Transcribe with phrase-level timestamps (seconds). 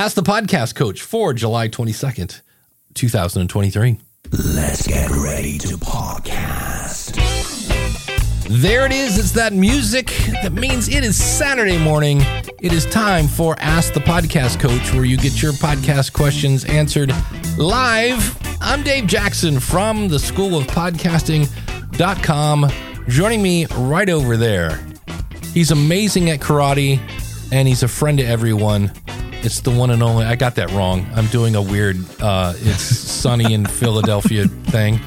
[0.00, 2.40] Ask the Podcast Coach for July 22nd,
[2.94, 3.98] 2023.
[4.32, 7.16] Let's get ready to podcast.
[8.48, 9.18] There it is.
[9.18, 10.06] It's that music
[10.42, 12.22] that means it is Saturday morning.
[12.62, 17.12] It is time for Ask the Podcast Coach, where you get your podcast questions answered
[17.58, 18.38] live.
[18.62, 22.70] I'm Dave Jackson from the School of Podcasting.com.
[23.06, 24.82] Joining me right over there,
[25.52, 26.98] he's amazing at karate
[27.52, 28.90] and he's a friend to everyone.
[29.42, 30.24] It's the one and only.
[30.26, 31.06] I got that wrong.
[31.14, 31.96] I'm doing a weird.
[32.20, 35.00] Uh, it's sunny in Philadelphia thing.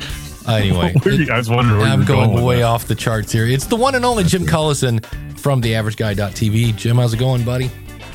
[0.48, 0.94] Anyway,
[1.32, 2.64] I was wondering where I'm you were going, with way that.
[2.64, 3.46] off the charts here.
[3.46, 5.06] It's the one and only Jim Collison
[5.40, 6.76] from theaverageguy.tv.
[6.76, 7.72] Jim, how's it going, buddy?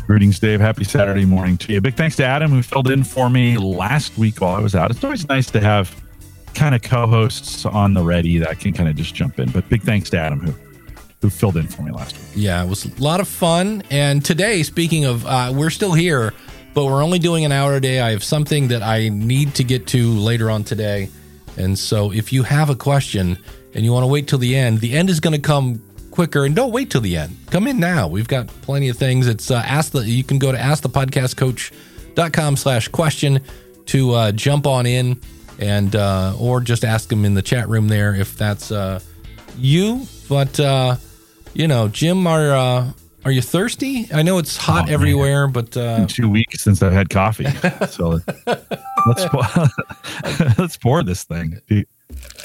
[0.07, 0.61] Greetings, Dave.
[0.61, 1.81] Happy Saturday morning to you.
[1.81, 4.91] Big thanks to Adam who filled in for me last week while I was out.
[4.91, 5.95] It's always nice to have
[6.55, 9.51] kind of co-hosts on the ready that can kind of just jump in.
[9.51, 10.53] But big thanks to Adam who
[11.21, 12.29] who filled in for me last week.
[12.35, 13.83] Yeah, it was a lot of fun.
[13.91, 16.33] And today, speaking of, uh, we're still here,
[16.75, 18.01] but we're only doing an hour a day.
[18.01, 21.11] I have something that I need to get to later on today.
[21.57, 23.37] And so if you have a question
[23.75, 26.45] and you want to wait till the end, the end is going to come quicker
[26.45, 27.37] and don't wait till the end.
[27.51, 28.07] Come in now.
[28.07, 29.27] We've got plenty of things.
[29.27, 33.41] It's uh, ask the, you can go to askthepodcastcoach.com slash question
[33.87, 35.21] to uh, jump on in
[35.59, 39.01] and, uh, or just ask them in the chat room there if that's, uh,
[39.57, 40.07] you.
[40.29, 40.97] But, uh,
[41.55, 42.93] you know, Jim, are, uh,
[43.25, 44.07] are you thirsty?
[44.13, 44.95] I know it's hot Oh, man.
[44.95, 47.47] everywhere, but, uh, Two weeks since I've had coffee.
[47.89, 48.21] So
[49.07, 49.43] let's pour,
[50.59, 51.61] let's pour this thing.
[51.69, 51.85] Do you,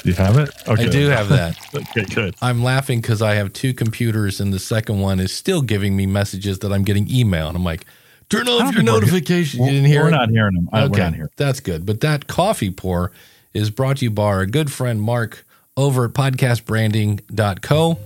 [0.02, 0.50] do you have it?
[0.66, 0.86] Okay.
[0.86, 1.56] I do have that.
[1.74, 2.34] Okay, good.
[2.42, 6.06] I'm laughing because I have two computers, and the second one is still giving me
[6.06, 7.84] messages that I'm getting email, and I'm like,
[8.30, 10.12] "Turn off your notifications." You didn't hear We're it?
[10.12, 10.68] not hearing them.
[10.72, 11.30] Uh, We're not hearing.
[11.36, 11.84] that's good.
[11.86, 13.12] But that coffee pour
[13.52, 15.44] is brought to you by our good friend Mark
[15.76, 17.98] over at podcastbranding.co.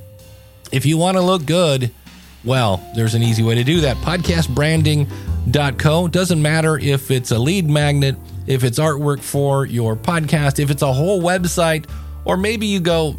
[0.72, 1.92] If you want to look good,
[2.44, 3.96] well, there's an easy way to do that.
[3.98, 6.08] Podcastbranding.co.
[6.08, 8.16] Doesn't matter if it's a lead magnet,
[8.46, 11.88] if it's artwork for your podcast, if it's a whole website,
[12.24, 13.12] or maybe you go,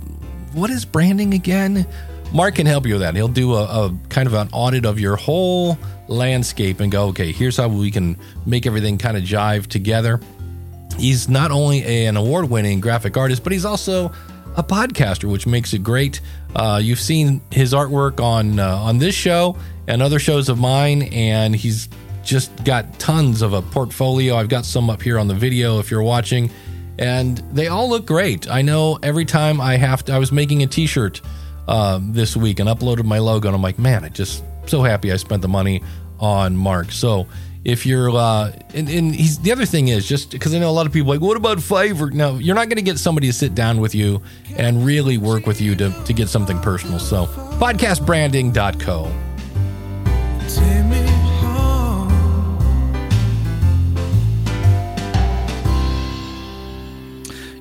[0.53, 1.86] what is branding again?
[2.33, 3.15] Mark can help you with that.
[3.15, 5.77] He'll do a, a kind of an audit of your whole
[6.08, 10.20] landscape and go, okay, here's how we can make everything kind of jive together.
[10.98, 14.11] He's not only an award winning graphic artist, but he's also
[14.59, 16.20] a podcaster, which makes it great.
[16.53, 21.03] Uh, you've seen his artwork on uh, on this show and other shows of mine,
[21.14, 21.87] and he's
[22.23, 24.36] just got tons of a portfolio.
[24.36, 26.52] I've got some up here on the video if you're watching,
[26.99, 28.49] and they all look great.
[28.49, 31.21] I know every time I have to, I was making a T-shirt
[31.67, 35.11] uh, this week and uploaded my logo, and I'm like, man, I just so happy
[35.11, 35.81] I spent the money
[36.20, 36.91] on Mark.
[36.91, 37.27] So
[37.65, 40.71] if you're uh and, and he's the other thing is just because I know a
[40.71, 42.11] lot of people like, what about Fiverr?
[42.14, 44.21] No, you're not gonna get somebody to sit down with you
[44.55, 46.99] and really work with you to, to get something personal.
[46.99, 49.11] So podcastbranding.co.
[50.49, 50.80] Take.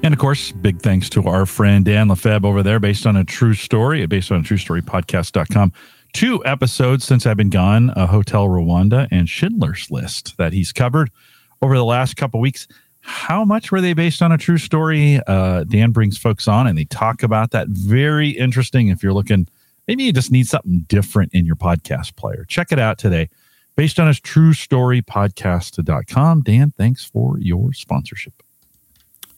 [0.08, 3.24] And of course, big thanks to our friend Dan Lefebvre over there, based on a
[3.24, 5.72] true story, based on a true story podcast.com.
[6.12, 11.10] Two episodes since I've been gone uh, Hotel Rwanda and Schindler's List that he's covered
[11.62, 12.66] over the last couple weeks.
[13.00, 15.20] How much were they based on a true story?
[15.26, 17.68] Uh, Dan brings folks on and they talk about that.
[17.68, 19.48] Very interesting if you're looking,
[19.86, 22.44] maybe you just need something different in your podcast player.
[22.48, 23.28] Check it out today.
[23.76, 26.42] Based on his true story podcast.com.
[26.42, 28.42] Dan, thanks for your sponsorship.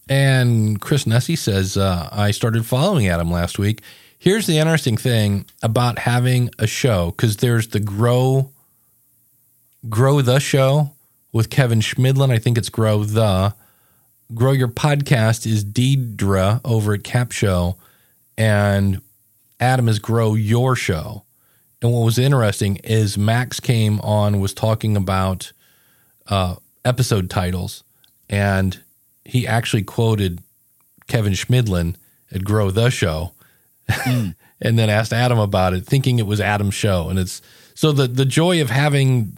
[0.09, 3.83] And Chris Nessie says, uh, I started following Adam last week.
[4.23, 8.51] Here's the interesting thing about having a show, because there's the Grow
[9.89, 10.93] Grow the Show
[11.33, 12.31] with Kevin Chemidlin.
[12.31, 13.55] I think it's Grow the.
[14.35, 17.79] Grow Your Podcast is Deidre over at Cap Show,
[18.37, 19.01] and
[19.59, 21.25] Adam is Grow Your Show.
[21.81, 25.51] And what was interesting is Max came on, was talking about
[26.27, 27.85] uh, episode titles,
[28.29, 28.83] and
[29.25, 30.43] he actually quoted
[31.07, 31.97] Kevin Chemidlin
[32.31, 33.33] at Grow the Show,
[34.61, 37.09] and then asked Adam about it, thinking it was Adam's show.
[37.09, 37.43] And it's
[37.75, 39.37] so the the joy of having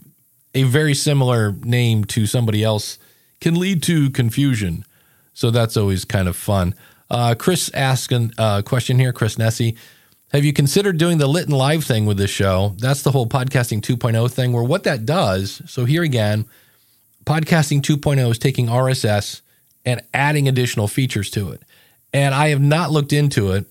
[0.53, 2.97] a very similar name to somebody else
[3.41, 4.85] can lead to confusion.
[5.33, 6.75] So that's always kind of fun.
[7.09, 9.75] Uh, Chris asked a uh, question here, Chris Nessie.
[10.31, 12.73] Have you considered doing the lit and live thing with this show?
[12.79, 15.61] That's the whole podcasting 2.0 thing, where what that does.
[15.67, 16.45] So here again,
[17.25, 19.41] podcasting 2.0 is taking RSS
[19.85, 21.61] and adding additional features to it.
[22.13, 23.67] And I have not looked into it.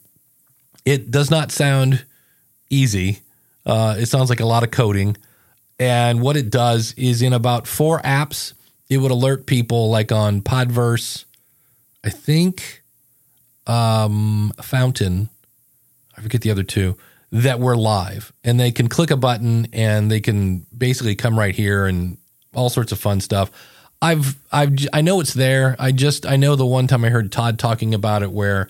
[0.85, 2.05] It does not sound
[2.71, 3.21] easy.
[3.65, 5.17] Uh, it sounds like a lot of coding.
[5.79, 8.55] And what it does is in about four apps,
[8.89, 11.25] it would alert people like on Podverse,
[12.05, 12.83] I think,
[13.67, 15.29] um, Fountain,
[16.17, 16.97] I forget the other two,
[17.31, 18.33] that we're live.
[18.45, 22.19] And they can click a button and they can basically come right here and
[22.55, 23.51] all sorts of fun stuff.
[24.03, 25.77] I've I've I know it's there.
[25.79, 28.69] I just I know the one time I heard Todd talking about it where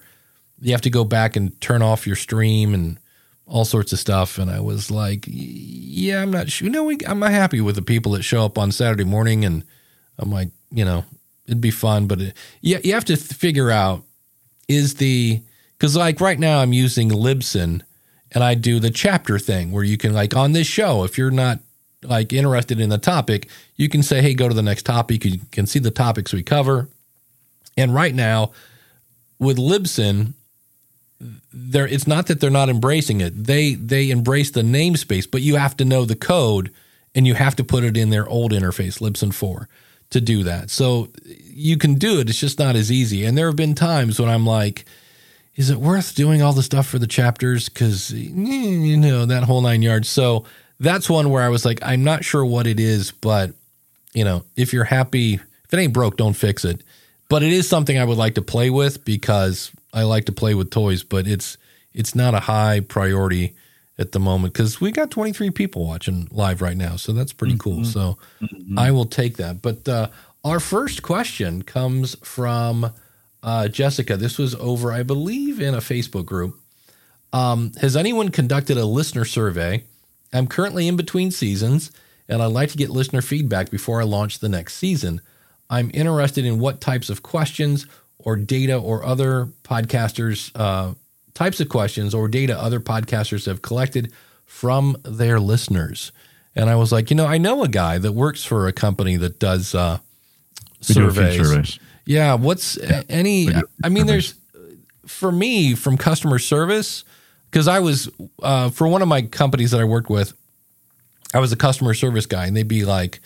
[0.62, 2.98] you have to go back and turn off your stream and
[3.46, 4.38] all sorts of stuff.
[4.38, 6.70] And I was like, yeah, I'm not sure.
[6.70, 9.44] No, we, I'm not happy with the people that show up on Saturday morning.
[9.44, 9.64] And
[10.18, 11.04] I'm like, you know,
[11.46, 14.04] it'd be fun, but it, yeah, you have to figure out
[14.68, 15.42] is the
[15.76, 17.82] because like right now I'm using Libsyn
[18.30, 21.32] and I do the chapter thing where you can like on this show if you're
[21.32, 21.58] not
[22.04, 25.24] like interested in the topic, you can say, hey, go to the next topic.
[25.24, 26.88] You can see the topics we cover.
[27.76, 28.52] And right now
[29.38, 30.34] with Libsyn,
[31.52, 33.44] there it's not that they're not embracing it.
[33.44, 36.70] They they embrace the namespace, but you have to know the code
[37.14, 39.68] and you have to put it in their old interface, Libsyn 4,
[40.10, 40.70] to do that.
[40.70, 41.10] So
[41.44, 42.30] you can do it.
[42.30, 43.24] It's just not as easy.
[43.24, 44.86] And there have been times when I'm like,
[45.54, 47.68] is it worth doing all the stuff for the chapters?
[47.68, 50.08] Because you know that whole nine yards.
[50.08, 50.46] So
[50.80, 53.52] that's one where I was like, I'm not sure what it is, but
[54.14, 56.82] you know, if you're happy, if it ain't broke, don't fix it.
[57.28, 60.54] But it is something I would like to play with because I like to play
[60.54, 61.56] with toys, but it's
[61.92, 63.54] it's not a high priority
[63.98, 67.56] at the moment because we got 23 people watching live right now, so that's pretty
[67.58, 67.84] cool.
[67.84, 68.18] So
[68.76, 69.60] I will take that.
[69.60, 70.08] But uh,
[70.44, 72.92] our first question comes from
[73.42, 74.16] uh, Jessica.
[74.16, 76.58] This was over, I believe, in a Facebook group.
[77.32, 79.84] Um, has anyone conducted a listener survey?
[80.32, 81.92] I'm currently in between seasons,
[82.28, 85.20] and I'd like to get listener feedback before I launch the next season.
[85.68, 87.86] I'm interested in what types of questions
[88.24, 90.94] or data or other podcasters uh,
[91.34, 94.12] types of questions or data other podcasters have collected
[94.44, 96.12] from their listeners.
[96.54, 99.16] And I was like, you know, I know a guy that works for a company
[99.16, 99.98] that does uh,
[100.88, 101.48] We do surveys.
[101.48, 101.78] surveys.
[102.04, 103.48] Yeah, what's a- any?
[103.82, 104.06] I mean, surveys.
[104.06, 104.34] there's
[105.06, 107.04] for me from customer service
[107.50, 108.10] because I was
[108.42, 110.34] uh, for one of my companies that I worked with,
[111.32, 113.20] I was a customer service guy, and they'd be like,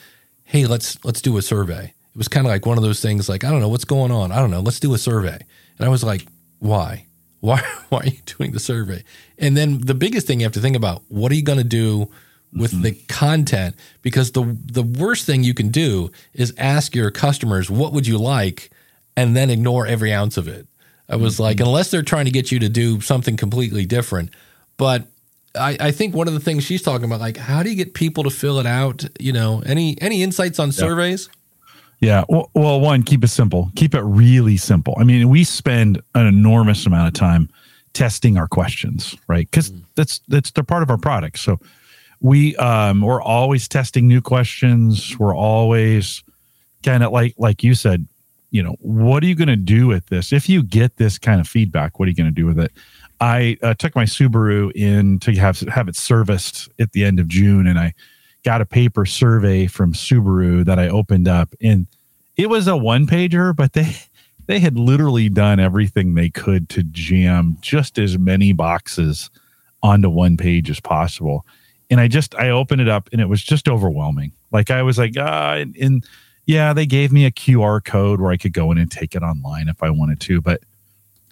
[0.45, 3.29] "Hey, let's let's do a survey." It was kind of like one of those things,
[3.29, 4.33] like I don't know what's going on.
[4.33, 4.61] I don't know.
[4.61, 5.39] Let's do a survey,
[5.79, 6.27] and I was like,
[6.61, 7.05] "Why?
[7.41, 7.61] Why?
[7.91, 9.05] Why are you doing the survey?"
[9.39, 11.65] And then the biggest thing you have to think about: what are you going to
[11.65, 12.11] do?
[12.53, 12.83] with mm-hmm.
[12.83, 17.93] the content because the the worst thing you can do is ask your customers what
[17.93, 18.71] would you like
[19.17, 20.67] and then ignore every ounce of it.
[21.09, 21.43] I was mm-hmm.
[21.45, 24.31] like, unless they're trying to get you to do something completely different.
[24.77, 25.07] But
[25.55, 27.95] I, I think one of the things she's talking about, like, how do you get
[27.95, 29.05] people to fill it out?
[29.19, 31.29] You know, any any insights on surveys?
[32.01, 32.25] Yeah.
[32.29, 33.71] Well, well, one, keep it simple.
[33.75, 34.95] Keep it really simple.
[34.99, 37.49] I mean, we spend an enormous amount of time
[37.95, 39.51] testing our questions, right?
[39.51, 41.39] Because that's that's they're part of our product.
[41.39, 41.59] So
[42.21, 45.19] we um we're always testing new questions.
[45.19, 46.23] We're always
[46.83, 48.07] kind of like like you said,
[48.51, 50.33] you know, what are you going to do with this?
[50.33, 52.73] If you get this kind of feedback, what are you going to do with it?
[53.21, 57.29] I uh, took my Subaru in to have have it serviced at the end of
[57.29, 57.95] June, and I
[58.47, 61.89] got a paper survey from Subaru that I opened up, and
[62.37, 63.97] it was a one pager, but they
[64.47, 69.31] they had literally done everything they could to jam just as many boxes
[69.83, 71.45] onto one page as possible.
[71.91, 74.31] And I just I opened it up, and it was just overwhelming.
[74.53, 76.07] Like I was like, ah, and, and
[76.47, 79.25] yeah, they gave me a QR code where I could go in and take it
[79.25, 80.61] online if I wanted to, but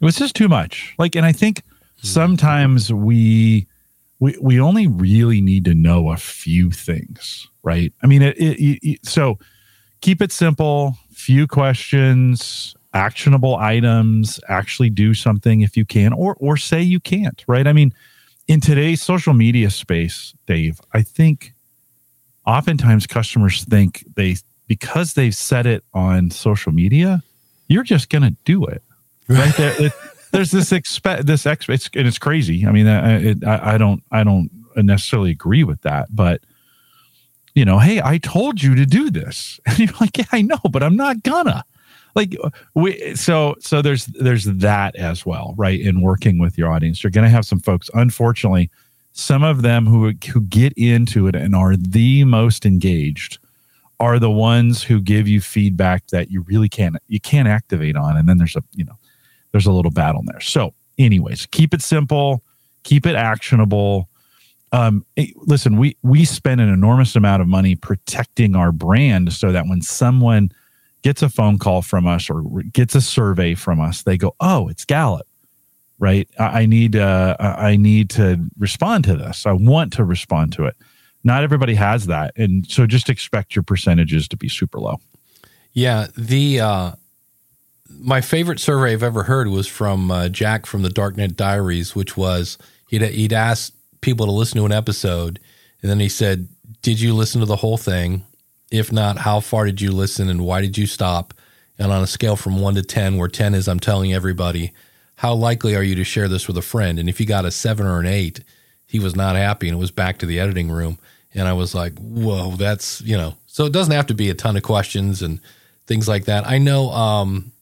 [0.00, 0.96] it was just too much.
[0.98, 1.62] Like, and I think
[2.02, 3.68] sometimes we
[4.24, 7.92] we we only really need to know a few things, right?
[8.02, 9.38] I mean, it, it, it so
[10.00, 16.56] keep it simple, few questions, actionable items, actually do something if you can, or or
[16.56, 17.66] say you can't, right?
[17.66, 17.92] I mean,
[18.48, 21.52] in today's social media space, Dave, I think
[22.46, 27.22] oftentimes customers think they because they've said it on social media,
[27.68, 28.82] you're just going to do it,
[29.28, 29.92] right?
[30.34, 32.66] there's this expect this ex it's, and it's crazy.
[32.66, 36.42] I mean, I, it, I I don't I don't necessarily agree with that, but
[37.54, 40.58] you know, hey, I told you to do this, and you're like, yeah, I know,
[40.70, 41.64] but I'm not gonna.
[42.16, 45.80] Like uh, we so so there's there's that as well, right?
[45.80, 47.88] In working with your audience, you're to have some folks.
[47.94, 48.70] Unfortunately,
[49.12, 53.38] some of them who who get into it and are the most engaged
[54.00, 58.16] are the ones who give you feedback that you really can't you can't activate on,
[58.16, 58.98] and then there's a you know
[59.54, 60.40] there's a little battle there.
[60.40, 62.42] So, anyways, keep it simple,
[62.82, 64.08] keep it actionable.
[64.72, 65.06] Um,
[65.36, 69.80] listen, we we spend an enormous amount of money protecting our brand so that when
[69.80, 70.50] someone
[71.02, 72.42] gets a phone call from us or
[72.72, 75.28] gets a survey from us, they go, "Oh, it's Gallup."
[76.00, 76.28] Right?
[76.36, 79.46] I, I need uh, I need to respond to this.
[79.46, 80.74] I want to respond to it.
[81.22, 84.98] Not everybody has that, and so just expect your percentages to be super low.
[85.74, 86.92] Yeah, the uh,
[87.98, 92.16] my favorite survey I've ever heard was from uh, Jack from the Darknet Diaries, which
[92.16, 92.58] was
[92.88, 95.40] he'd he'd asked people to listen to an episode,
[95.82, 96.48] and then he said,
[96.82, 98.24] "Did you listen to the whole thing?
[98.70, 101.32] If not, how far did you listen and why did you stop?
[101.78, 104.72] And on a scale from one to 10, where 10 is I'm telling everybody,
[105.16, 106.98] how likely are you to share this with a friend?
[106.98, 108.42] And if you got a seven or an eight,
[108.86, 110.98] he was not happy and it was back to the editing room.
[111.34, 114.34] And I was like, whoa, that's, you know, so it doesn't have to be a
[114.34, 115.40] ton of questions and
[115.86, 116.46] things like that.
[116.46, 117.52] I know um,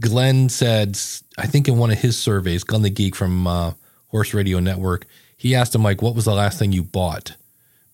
[0.00, 0.98] Glenn said,
[1.38, 3.72] I think in one of his surveys, Glenn the Geek from uh,
[4.08, 7.34] Horse Radio Network, he asked him, like, what was the last thing you bought?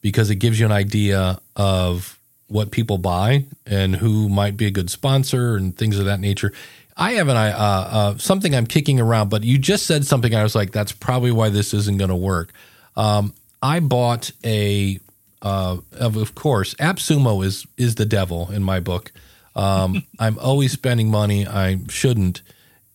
[0.01, 2.19] Because it gives you an idea of
[2.49, 6.53] what people buy and who might be a good sponsor and things of that nature.
[6.97, 10.35] I have an uh, uh, something I'm kicking around, but you just said something.
[10.35, 12.53] I was like, that's probably why this isn't going to work.
[12.97, 13.33] Um,
[13.63, 14.99] I bought a,
[15.41, 19.13] uh, of, of course, AppSumo is is the devil in my book.
[19.55, 22.43] Um, I'm always spending money I shouldn't,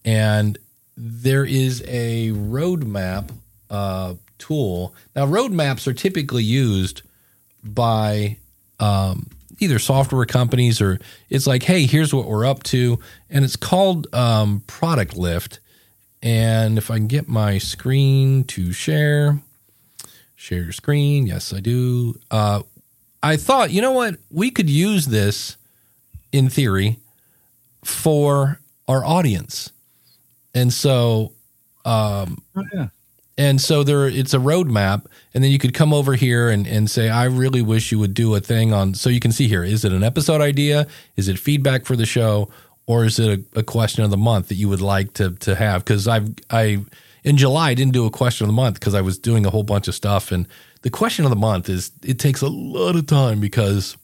[0.03, 0.57] and
[0.95, 3.29] there is a roadmap
[3.69, 4.95] uh, tool.
[5.15, 7.03] Now, roadmaps are typically used
[7.63, 8.37] by
[8.79, 10.99] um, either software companies or
[11.29, 12.99] it's like, hey, here's what we're up to,
[13.29, 15.59] and it's called um, Product Lift.
[16.21, 19.39] And if I can get my screen to share,
[20.35, 21.27] share your screen.
[21.27, 22.15] Yes, I do.
[22.31, 22.63] Uh,
[23.21, 25.56] I thought, you know what, we could use this
[26.37, 26.99] in theory
[27.83, 29.71] for our audience,
[30.53, 31.33] and so
[31.85, 32.87] um, Oh, yeah.
[33.37, 36.89] and so there, it's a roadmap, and then you could come over here and, and
[36.89, 38.93] say, I really wish you would do a thing on.
[38.93, 40.87] So you can see here, is it an episode idea?
[41.15, 42.49] Is it feedback for the show,
[42.87, 45.55] or is it a, a question of the month that you would like to to
[45.55, 45.83] have?
[45.85, 46.83] Because I've I
[47.23, 49.49] in July I didn't do a question of the month because I was doing a
[49.49, 50.47] whole bunch of stuff, and
[50.81, 53.97] the question of the month is it takes a lot of time because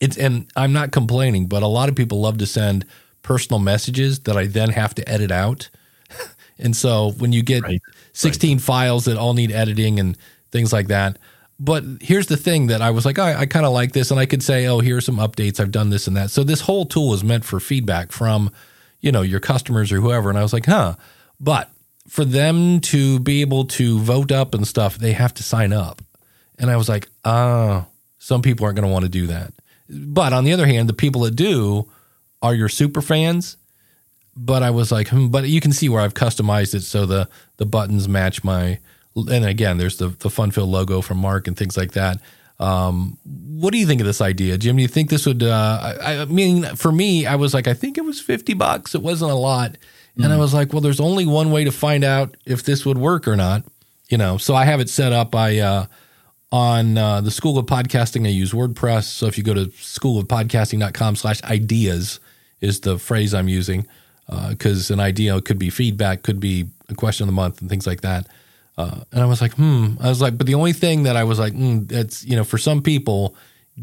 [0.00, 2.86] it's and I'm not complaining, but a lot of people love to send
[3.22, 5.68] personal messages that I then have to edit out.
[6.58, 7.80] and so when you get Right.
[8.12, 10.16] 16 files that all need editing and
[10.50, 11.18] things like that.
[11.58, 14.18] But here's the thing that I was like, I, I kind of like this, and
[14.18, 15.60] I could say, oh, here's some updates.
[15.60, 16.30] I've done this and that.
[16.30, 18.50] So this whole tool is meant for feedback from,
[19.00, 20.30] you know, your customers or whoever.
[20.30, 20.96] And I was like, huh.
[21.38, 21.70] But
[22.08, 26.00] for them to be able to vote up and stuff, they have to sign up.
[26.58, 27.86] And I was like, ah,
[28.18, 29.52] some people aren't going to want to do that.
[29.90, 31.90] But on the other hand, the people that do
[32.42, 33.56] are your super fans.
[34.36, 37.28] But I was like, hmm, but you can see where I've customized it so the
[37.56, 38.78] the buttons match my.
[39.16, 42.20] And again, there's the the Funfill logo from Mark and things like that.
[42.60, 44.76] Um, what do you think of this idea, Jim?
[44.76, 45.42] Do you think this would?
[45.42, 48.94] Uh, I, I mean, for me, I was like, I think it was fifty bucks.
[48.94, 49.76] It wasn't a lot,
[50.16, 52.98] and I was like, well, there's only one way to find out if this would
[52.98, 53.64] work or not.
[54.08, 55.34] You know, so I have it set up.
[55.34, 55.86] I uh,
[56.52, 59.04] on uh, the School of Podcasting, I use WordPress.
[59.04, 62.20] So if you go to schoolofpodcasting.com slash ideas
[62.60, 63.86] is the phrase I'm using
[64.48, 67.86] because an idea could be feedback, could be a question of the month and things
[67.86, 68.26] like that.
[68.78, 69.94] Uh, and I was like, hmm.
[70.00, 72.44] I was like, but the only thing that I was like, hmm, that's, you know,
[72.44, 73.34] for some people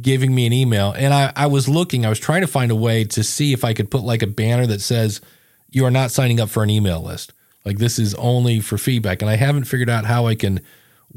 [0.01, 2.75] giving me an email and I, I was looking, I was trying to find a
[2.75, 5.21] way to see if I could put like a banner that says,
[5.69, 7.33] you are not signing up for an email list.
[7.65, 9.21] Like this is only for feedback.
[9.21, 10.62] And I haven't figured out how I can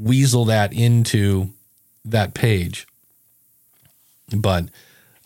[0.00, 1.50] weasel that into
[2.04, 2.86] that page.
[4.34, 4.66] But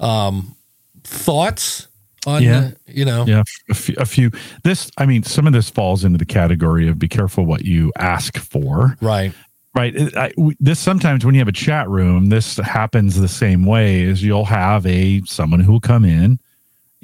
[0.01, 0.57] um
[1.05, 1.87] thoughts
[2.27, 2.59] on Yeah.
[2.59, 4.31] uh, you know Yeah, a few, a few.
[4.63, 7.93] This, I mean, some of this falls into the category of be careful what you
[7.99, 8.97] ask for.
[9.01, 9.33] right
[9.77, 9.93] Right.
[10.17, 14.03] I, this sometimes when you have a chat room, this happens the same way.
[14.03, 16.39] Is you'll have a someone who will come in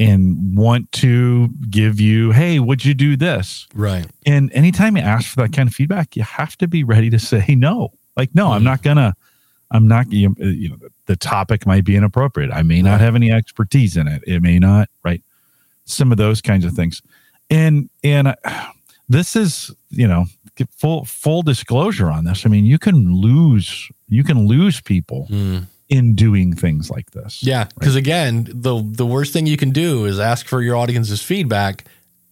[0.01, 3.69] and want to give you, hey, would you do this?
[3.75, 7.11] right And anytime you ask for that kind of feedback, you have to be ready
[7.11, 7.93] to say no.
[8.17, 9.15] Like, no, I'm not gonna.
[9.71, 10.11] I'm not.
[10.11, 12.51] You you know, the topic might be inappropriate.
[12.53, 14.25] I may not have any expertise in it.
[14.27, 14.89] It may not.
[15.05, 15.23] Right.
[15.85, 17.03] Some of those kinds of things.
[17.51, 18.35] And and uh,
[19.09, 20.27] this is you know
[20.57, 22.45] get full full disclosure on this.
[22.45, 25.67] I mean, you can lose you can lose people Mm.
[25.91, 27.43] In doing things like this.
[27.43, 31.21] yeah because again the the worst thing you can do is ask for your audience's
[31.23, 31.85] feedback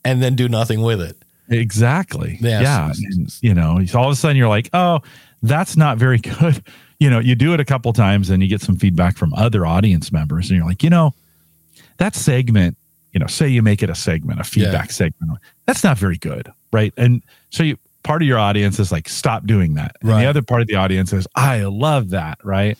[0.04, 1.16] and then do nothing with it
[1.50, 2.36] Exactly.
[2.42, 2.62] Yes.
[2.62, 2.92] Yeah.
[3.10, 5.00] And, you know, all of a sudden you're like, oh,
[5.42, 6.62] that's not very good.
[6.98, 9.64] You know, you do it a couple times and you get some feedback from other
[9.64, 11.14] audience members, and you're like, you know,
[11.96, 12.76] that segment,
[13.12, 16.52] you know, say you make it a segment, a feedback segment, that's not very good.
[16.70, 16.92] Right.
[16.98, 19.96] And so you, part of your audience is like, stop doing that.
[20.02, 20.20] And Right.
[20.22, 22.38] the other part of the audience is, I love that.
[22.44, 22.76] Right.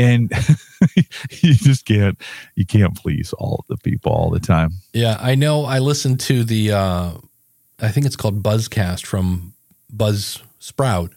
[0.00, 0.30] And
[1.42, 2.18] you just can't,
[2.54, 4.72] you can't please all the people all the time.
[4.92, 5.64] Yeah, I know.
[5.64, 7.12] I listened to the, uh,
[7.80, 9.54] I think it's called Buzzcast from
[9.92, 11.12] Buzz Sprout,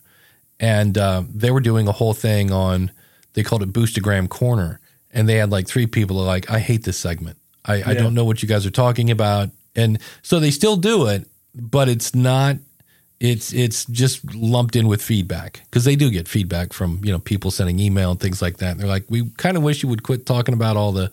[0.60, 2.92] and uh, they were doing a whole thing on.
[3.34, 4.80] They called it Boostagram Corner,
[5.12, 7.38] and they had like three people are like, "I hate this segment.
[7.66, 11.08] I, I don't know what you guys are talking about," and so they still do
[11.08, 12.58] it, but it's not.
[13.24, 17.20] It's it's just lumped in with feedback because they do get feedback from you know
[17.20, 18.72] people sending email and things like that.
[18.72, 21.10] And they're like, we kind of wish you would quit talking about all the.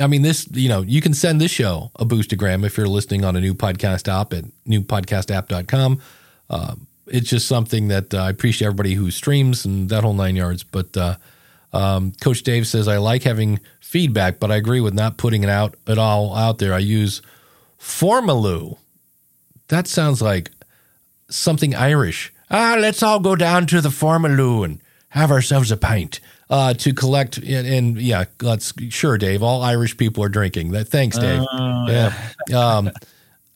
[0.00, 3.26] I mean, this you know you can send this show a boostagram if you're listening
[3.26, 6.00] on a new podcast app at newpodcastapp.com.
[6.48, 6.74] Uh,
[7.08, 10.62] it's just something that uh, I appreciate everybody who streams and that whole nine yards.
[10.64, 11.16] But uh,
[11.74, 15.50] um, Coach Dave says I like having feedback, but I agree with not putting it
[15.50, 16.72] out at all out there.
[16.72, 17.20] I use
[17.78, 18.78] Formaloo.
[19.68, 20.50] That sounds like
[21.28, 22.32] something Irish.
[22.50, 26.92] Ah, let's all go down to the Formaloo and have ourselves a pint uh, to
[26.92, 27.38] collect.
[27.38, 29.42] And, and yeah, let's sure, Dave.
[29.42, 30.72] All Irish people are drinking.
[30.72, 31.42] That thanks, Dave.
[31.52, 32.12] yeah.
[32.54, 32.90] Um,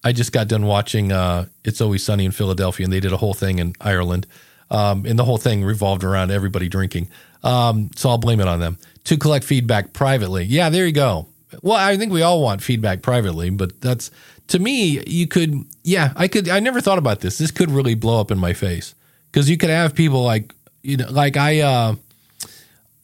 [0.05, 3.17] I just got done watching uh, It's Always Sunny in Philadelphia, and they did a
[3.17, 4.27] whole thing in Ireland,
[4.71, 7.09] um, and the whole thing revolved around everybody drinking.
[7.43, 10.45] Um, so I'll blame it on them to collect feedback privately.
[10.45, 11.27] Yeah, there you go.
[11.63, 14.11] Well, I think we all want feedback privately, but that's
[14.49, 15.03] to me.
[15.07, 16.49] You could, yeah, I could.
[16.49, 17.39] I never thought about this.
[17.39, 18.95] This could really blow up in my face
[19.31, 21.97] because you could have people like you know, like I, uh,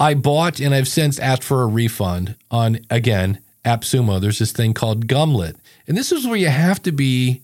[0.01, 4.21] I bought and I've since asked for a refund on again AppSumo.
[4.21, 7.43] There's this thing called Gumlet, and this is where you have to be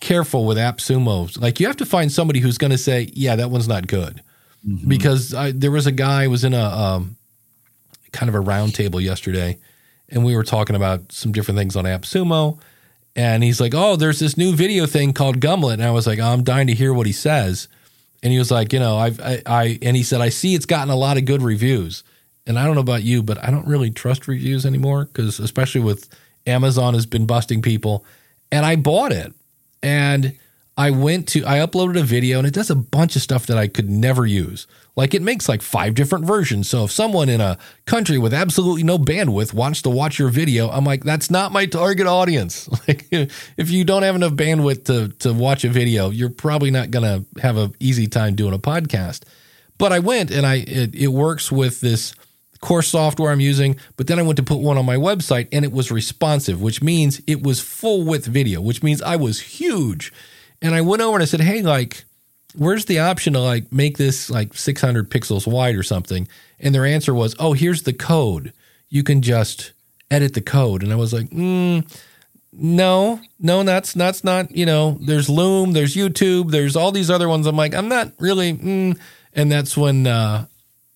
[0.00, 1.40] careful with AppSumo.
[1.40, 4.22] Like you have to find somebody who's going to say, "Yeah, that one's not good,"
[4.86, 7.16] because I, there was a guy was in a um,
[8.12, 9.58] kind of a round table yesterday,
[10.14, 12.58] and we were talking about some different things on AppSumo.
[13.16, 16.18] And he's like, "Oh, there's this new video thing called Gumlet," and I was like,
[16.18, 17.68] oh, "I'm dying to hear what he says."
[18.22, 20.66] And he was like, "You know, I've I, I," and he said, "I see it's
[20.66, 22.02] gotten a lot of good reviews."
[22.46, 25.80] And I don't know about you, but I don't really trust reviews anymore because, especially
[25.80, 26.08] with
[26.46, 28.04] Amazon has been busting people.
[28.52, 29.32] And I bought it,
[29.82, 30.36] and
[30.76, 33.56] I went to I uploaded a video, and it does a bunch of stuff that
[33.56, 34.66] I could never use.
[34.96, 36.68] Like it makes like five different versions.
[36.68, 40.68] So if someone in a country with absolutely no bandwidth wants to watch your video,
[40.70, 42.68] I'm like, that's not my target audience.
[42.88, 46.90] Like if you don't have enough bandwidth to to watch a video, you're probably not
[46.90, 49.22] gonna have an easy time doing a podcast.
[49.78, 52.14] But I went and I it, it works with this
[52.60, 55.64] course software I'm using, but then I went to put one on my website and
[55.64, 60.12] it was responsive, which means it was full width video, which means I was huge.
[60.62, 62.04] And I went over and I said, "Hey, like
[62.56, 66.28] where's the option to like make this like 600 pixels wide or something?"
[66.60, 68.52] And their answer was, "Oh, here's the code.
[68.88, 69.72] You can just
[70.10, 71.84] edit the code." And I was like, mm,
[72.56, 74.54] no, no, that's that's not.
[74.56, 77.46] You know, there's Loom, there's YouTube, there's all these other ones.
[77.46, 78.54] I'm like, I'm not really.
[78.54, 78.98] Mm.
[79.32, 80.46] And that's when uh,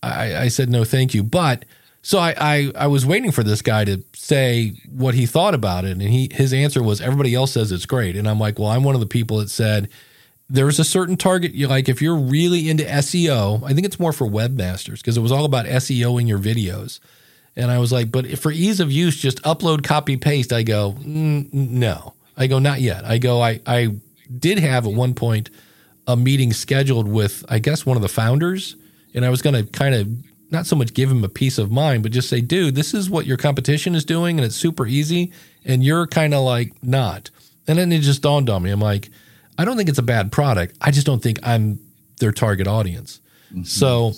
[0.03, 1.23] I, I said no, thank you.
[1.23, 1.65] But
[2.09, 5.85] so I, I I was waiting for this guy to say what he thought about
[5.85, 8.69] it, and he his answer was everybody else says it's great, and I'm like, well,
[8.69, 9.91] I'm one of the people that said
[10.49, 13.63] there's a certain target you like if you're really into SEO.
[13.63, 16.99] I think it's more for webmasters because it was all about SEO in your videos.
[17.57, 20.51] And I was like, but for ease of use, just upload, copy, paste.
[20.51, 22.15] I go, mm, no.
[22.39, 23.05] I go, not yet.
[23.05, 23.97] I go, I, I
[24.35, 25.51] did have at one point
[26.07, 28.77] a meeting scheduled with, I guess, one of the founders.
[29.13, 30.09] And I was going to kind of
[30.51, 33.11] not so much give him a peace of mind, but just say, dude, this is
[33.11, 35.33] what your competition is doing and it's super easy.
[35.65, 37.31] And you're kind of like, not.
[37.67, 38.71] And then it just dawned on me.
[38.71, 39.11] I'm like,
[39.59, 40.77] I don't think it's a bad product.
[40.81, 41.81] I just don't think I'm
[42.19, 43.21] their target audience.
[43.65, 44.13] So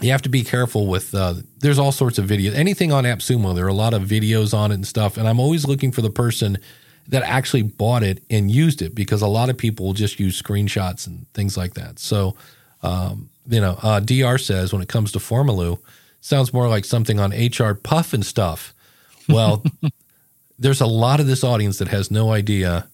[0.00, 3.54] you have to be careful with uh, there's all sorts of videos anything on appsumo
[3.54, 6.02] there are a lot of videos on it and stuff and i'm always looking for
[6.02, 6.58] the person
[7.08, 11.06] that actually bought it and used it because a lot of people just use screenshots
[11.06, 12.36] and things like that so
[12.82, 15.78] um, you know uh, dr says when it comes to formaloo
[16.26, 17.74] sounds more like something on H.R.
[17.74, 18.72] Pufnstuf.
[19.28, 19.64] Well
[20.58, 22.88] there's a lot of this audience that has no idea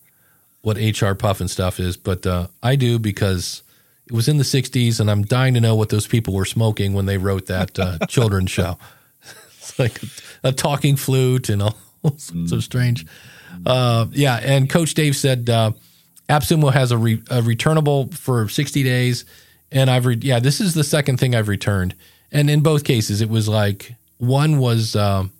[0.60, 1.14] what H.R.
[1.14, 3.62] Pufnstuf is but uh, i do because
[4.06, 6.92] it was in the 60s and i'm dying to know what those people were smoking
[6.92, 8.76] when they wrote that uh, children's show.
[9.58, 10.06] It's like a,
[10.48, 11.76] a talking flute and all
[12.16, 13.06] sorts of strange
[13.64, 15.72] uh, yeah and coach dave said uh,
[16.28, 19.24] appsumo has a, re- a returnable for 60 days
[19.72, 21.94] and i've re- yeah this is the second thing i've returned
[22.30, 25.32] and in both cases it was like one was um,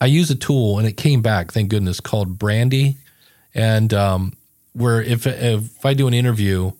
[0.00, 2.96] i used a tool and it came back thank goodness called brandy
[3.54, 4.36] and um,
[4.74, 6.72] where if if I do an interview,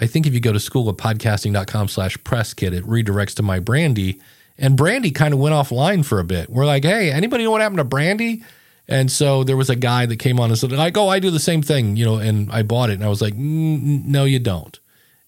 [0.00, 4.20] I think if you go to schoolofpodcasting.com slash press kit, it redirects to my Brandy.
[4.58, 6.48] And Brandy kind of went offline for a bit.
[6.48, 8.42] We're like, hey, anybody know what happened to Brandy?
[8.88, 11.30] And so there was a guy that came on and said, like, oh, I do
[11.30, 12.94] the same thing, you know, and I bought it.
[12.94, 14.78] And I was like, no, you don't.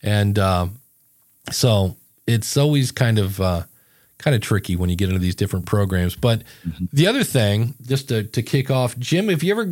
[0.02, 0.68] And uh,
[1.50, 3.62] so it's always kind of uh,
[4.18, 6.14] kind of tricky when you get into these different programs.
[6.14, 6.42] But
[6.92, 9.64] the other thing, just to, to kick off, Jim, if you ever,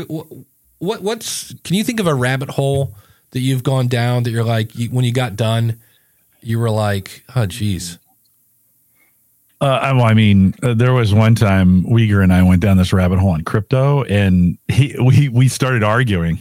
[0.78, 2.94] what what's can you think of a rabbit hole
[3.30, 5.80] that you've gone down that you're like you, when you got done,
[6.40, 7.98] you were like, oh, geez,
[9.60, 12.92] Uh, well, I mean, uh, there was one time Uyghur and I went down this
[12.92, 16.38] rabbit hole on crypto, and he we we started arguing,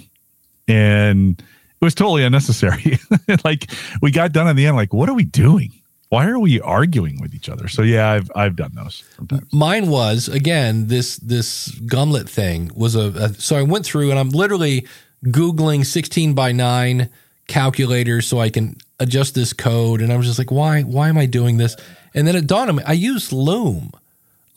[0.67, 1.41] and
[1.81, 2.99] was totally unnecessary.
[3.43, 3.69] like
[4.01, 5.71] we got done in the end, like, what are we doing?
[6.09, 7.67] Why are we arguing with each other?
[7.67, 9.51] So yeah, I've I've done those sometimes.
[9.51, 14.19] Mine was again this this gumlet thing was a, a so I went through and
[14.19, 14.87] I'm literally
[15.25, 17.09] googling 16 by 9
[17.47, 21.17] calculators so I can adjust this code and I was just like why why am
[21.17, 21.75] I doing this?
[22.13, 23.91] And then it dawned on me I use Loom.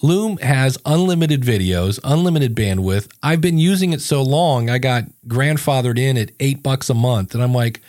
[0.01, 3.09] Loom has unlimited videos, unlimited bandwidth.
[3.23, 7.35] I've been using it so long, I got grandfathered in at 8 bucks a month
[7.35, 7.81] and I'm like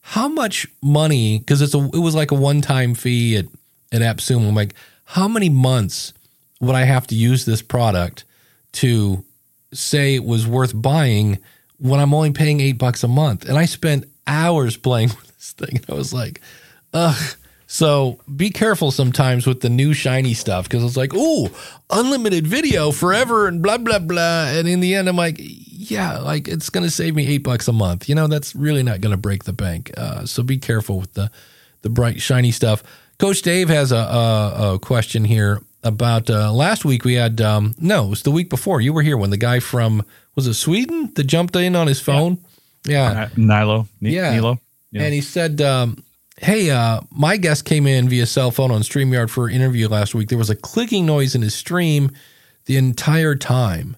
[0.00, 3.46] how much money because it's a it was like a one-time fee at
[3.92, 4.48] at AppSumo.
[4.48, 6.14] I'm like how many months
[6.60, 8.24] would I have to use this product
[8.72, 9.24] to
[9.72, 11.38] say it was worth buying
[11.78, 13.46] when I'm only paying eight bucks a month?
[13.48, 15.80] And I spent hours playing with this thing.
[15.88, 16.40] I was like,
[16.94, 17.36] ugh.
[17.72, 21.50] So be careful sometimes with the new shiny stuff because it's like, oh,
[21.88, 24.46] unlimited video forever and blah blah blah.
[24.48, 27.68] And in the end, I'm like, yeah, like it's going to save me eight bucks
[27.68, 28.08] a month.
[28.08, 29.92] You know, that's really not going to break the bank.
[29.96, 31.30] Uh, so be careful with the
[31.82, 32.82] the bright shiny stuff.
[33.18, 37.04] Coach Dave has a, a, a question here about uh, last week.
[37.04, 38.80] We had um, no, it was the week before.
[38.80, 40.04] You were here when the guy from
[40.34, 42.38] was it Sweden that jumped in on his phone.
[42.84, 44.32] Yeah, Uh, Nilo, Ni- Yeah.
[44.34, 44.58] Nilo.
[44.90, 45.02] Yeah.
[45.04, 46.02] and he said, um,
[46.40, 50.14] "Hey, uh, my guest came in via cell phone on Streamyard for an interview last
[50.14, 50.28] week.
[50.28, 52.10] There was a clicking noise in his stream
[52.64, 53.96] the entire time.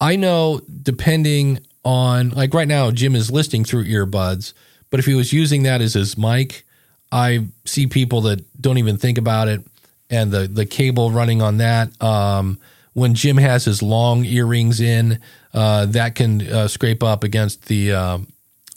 [0.00, 4.52] I know, depending on like right now, Jim is listening through earbuds,
[4.90, 6.64] but if he was using that as his mic,
[7.10, 9.62] I see people that don't even think about it,
[10.10, 12.00] and the the cable running on that.
[12.02, 12.58] Um,
[12.92, 15.20] when Jim has his long earrings in,
[15.52, 18.18] uh, that can uh, scrape up against the uh,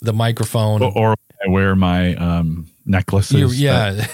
[0.00, 0.82] the microphone.
[0.82, 3.60] or, or I wear my um, necklaces.
[3.60, 4.10] Yeah, that,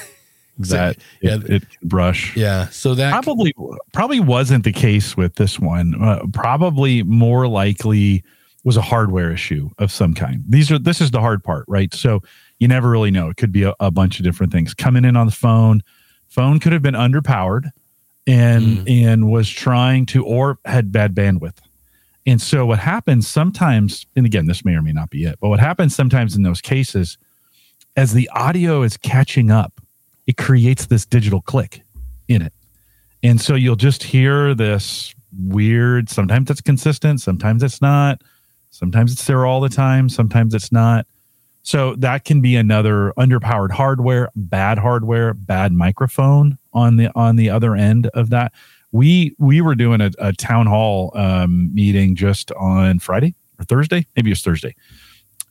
[0.59, 1.35] that Yeah.
[1.45, 2.37] it, it brush.
[2.37, 2.69] yeah.
[2.69, 3.55] So that probably
[3.93, 5.95] probably wasn't the case with this one.
[6.03, 8.25] Uh, probably more likely
[8.65, 10.43] was a hardware issue of some kind.
[10.49, 11.93] These are this is the hard part, right?
[11.95, 12.21] So
[12.59, 13.29] you never really know.
[13.29, 15.83] It could be a, a bunch of different things coming in on the phone.
[16.29, 17.71] Phone could have been underpowered
[18.27, 21.59] and and was trying to or had bad bandwidth.
[22.27, 25.51] And so what happens sometimes, and again, this may or may not be it, but
[25.51, 27.19] what happens sometimes in those cases,
[27.97, 29.81] as the audio is catching up,
[30.27, 31.83] it creates this digital click
[32.29, 32.53] in it.
[33.23, 38.23] And so you'll just hear this weird, sometimes it's consistent, sometimes it's not,
[38.71, 41.07] sometimes it's there all the time, sometimes it's not.
[41.63, 47.49] So that can be another underpowered hardware, bad hardware, bad microphone on the on the
[47.49, 48.53] other end of that.
[48.93, 54.07] We we were doing a, a town hall um, meeting just on Friday or Thursday,
[54.15, 54.77] maybe it was Thursday,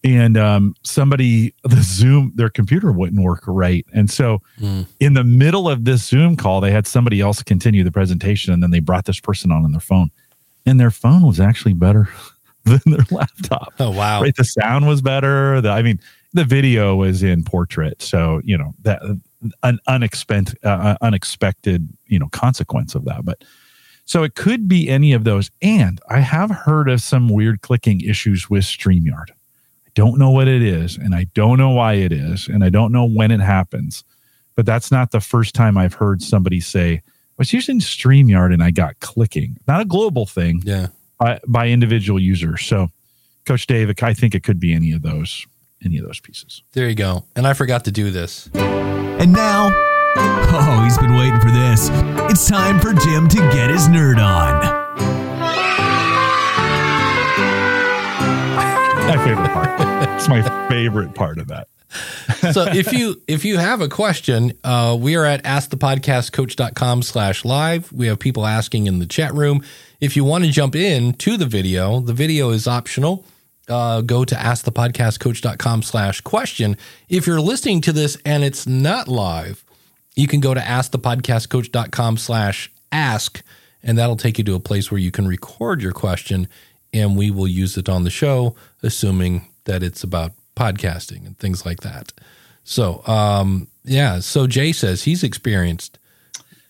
[0.04, 4.42] and um, somebody the Zoom their computer wouldn't work right, and so
[5.00, 8.62] in the middle of this Zoom call, they had somebody else continue the presentation, and
[8.62, 10.10] then they brought this person on on their phone,
[10.66, 12.10] and their phone was actually better
[12.66, 13.74] than their laptop.
[13.80, 15.62] oh wow, Right, the sound was better.
[15.62, 16.00] The, I mean,
[16.34, 19.02] the video was in portrait, so you know that
[19.63, 23.26] an unexpected, uh, unexpected, you know, consequence of that.
[23.26, 23.44] But
[24.06, 25.50] so it could be any of those.
[25.62, 29.30] And I have heard of some weird clicking issues with Streamyard.
[29.95, 32.69] I don't know what it is, and I don't know why it is, and I
[32.69, 34.03] don't know when it happens.
[34.56, 37.01] But that's not the first time I've heard somebody say, I
[37.38, 39.58] was using StreamYard and I got clicking.
[39.67, 40.88] Not a global thing yeah.
[41.19, 42.65] by, by individual users.
[42.65, 42.89] So,
[43.45, 45.45] Coach Dave, I think it could be any of those,
[45.86, 46.63] any of those pieces.
[46.73, 47.25] There you go.
[47.36, 48.49] And I forgot to do this.
[48.56, 49.69] And now,
[50.15, 51.89] oh, he's been waiting for this.
[52.32, 55.33] It's time for Jim to get his nerd on.
[59.23, 59.69] My favorite part.
[60.09, 61.69] it's my favorite part of that.
[62.51, 67.89] so if you if you have a question, uh, we are at askthepodcastcoach.com slash live.
[67.93, 69.63] We have people asking in the chat room.
[70.01, 73.23] If you want to jump in to the video, the video is optional.
[73.69, 76.75] Uh, go to askthepodcastcoach.com slash question.
[77.07, 79.63] If you're listening to this and it's not live,
[80.17, 83.41] you can go to askthepodcastcoach.com slash ask,
[83.81, 86.49] and that'll take you to a place where you can record your question
[86.93, 91.65] and we will use it on the show, assuming that it's about podcasting and things
[91.65, 92.13] like that.
[92.63, 94.19] So, um, yeah.
[94.19, 95.97] So Jay says he's experienced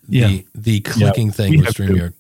[0.08, 0.42] the Yeah.
[0.56, 1.84] the clicking thing we with have to.
[1.84, 2.14] StreamYard.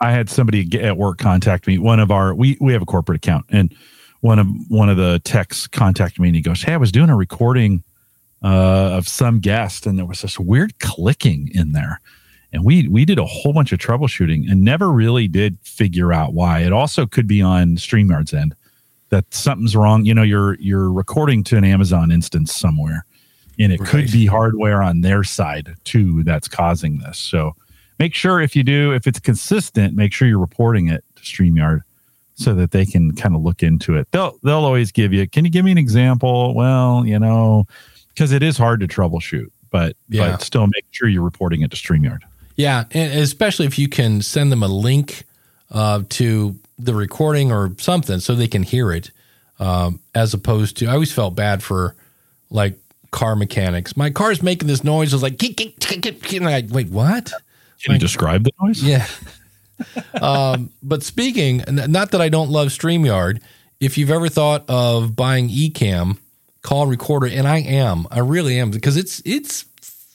[0.00, 1.78] I had somebody get- at work contact me.
[1.78, 3.72] One of our we we have a corporate account, and
[4.20, 7.10] one of one of the techs contacted me, and he goes, "Hey, I was doing
[7.10, 7.82] a recording
[8.42, 12.00] uh, of some guest, and there was this weird clicking in there."
[12.52, 16.34] And we we did a whole bunch of troubleshooting and never really did figure out
[16.34, 16.60] why.
[16.60, 18.54] It also could be on StreamYard's end
[19.10, 20.04] that something's wrong.
[20.04, 23.04] You know, you're you're recording to an Amazon instance somewhere,
[23.58, 27.18] and it could be hardware on their side too that's causing this.
[27.18, 27.54] So
[28.00, 31.82] make sure if you do, if it's consistent, make sure you're reporting it to StreamYard
[32.34, 34.08] so that they can kind of look into it.
[34.10, 35.28] They'll they'll always give you.
[35.28, 36.52] Can you give me an example?
[36.54, 37.66] Well, you know,
[38.08, 40.32] because it is hard to troubleshoot, but Yeah.
[40.32, 42.20] but still make sure you're reporting it to Streamyard.
[42.56, 45.24] Yeah, and especially if you can send them a link
[45.70, 49.10] uh, to the recording or something so they can hear it,
[49.58, 51.94] um, as opposed to I always felt bad for
[52.50, 52.78] like
[53.10, 53.96] car mechanics.
[53.96, 55.12] My car's making this noise.
[55.12, 57.32] I was like, "Keep, keep, keep, keep," keep," and I wait, what?
[57.82, 58.82] Can you describe the noise?
[58.82, 59.06] Yeah.
[60.20, 63.40] um, but speaking, not that I don't love StreamYard,
[63.80, 66.18] if you've ever thought of buying Ecamm
[66.62, 69.64] call recorder, and I am, I really am, because it's it's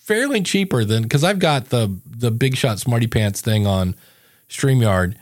[0.05, 3.95] fairly cheaper than because I've got the the Big Shot Smarty Pants thing on
[4.49, 5.15] StreamYard,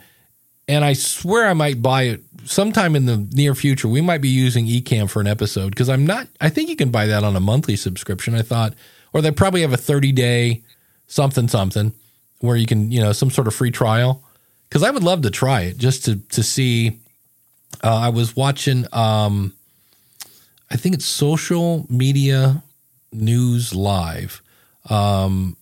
[0.68, 3.88] and I swear I might buy it sometime in the near future.
[3.88, 6.28] We might be using Ecamm for an episode because I'm not.
[6.40, 8.34] I think you can buy that on a monthly subscription.
[8.34, 8.74] I thought,
[9.12, 10.62] or they probably have a 30 day
[11.06, 11.92] something something
[12.40, 14.22] where you can you know some sort of free trial
[14.68, 16.98] because I would love to try it just to to see.
[17.82, 18.86] Uh, I was watching.
[18.92, 19.52] Um,
[20.70, 22.62] I think it's social media
[23.12, 24.40] news live.
[24.88, 25.56] Um,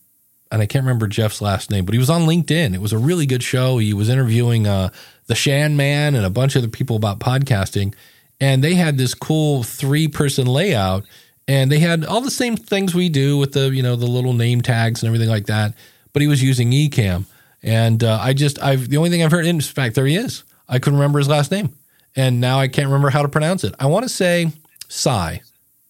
[0.53, 2.75] and I can't remember Jeff's last name, but he was on LinkedIn.
[2.75, 3.79] It was a really good show.
[3.79, 4.89] He was interviewing uh,
[5.25, 7.95] the Shan Man and a bunch of other people about podcasting,
[8.39, 11.05] and they had this cool three person layout,
[11.47, 14.33] and they had all the same things we do with the you know the little
[14.33, 15.73] name tags and everything like that.
[16.13, 17.25] But he was using Ecamm,
[17.63, 19.47] and uh, I just I've the only thing I've heard.
[19.47, 20.43] In fact, there he is.
[20.69, 21.73] I couldn't remember his last name,
[22.15, 23.73] and now I can't remember how to pronounce it.
[23.79, 24.51] I want to say
[24.87, 25.37] Psy,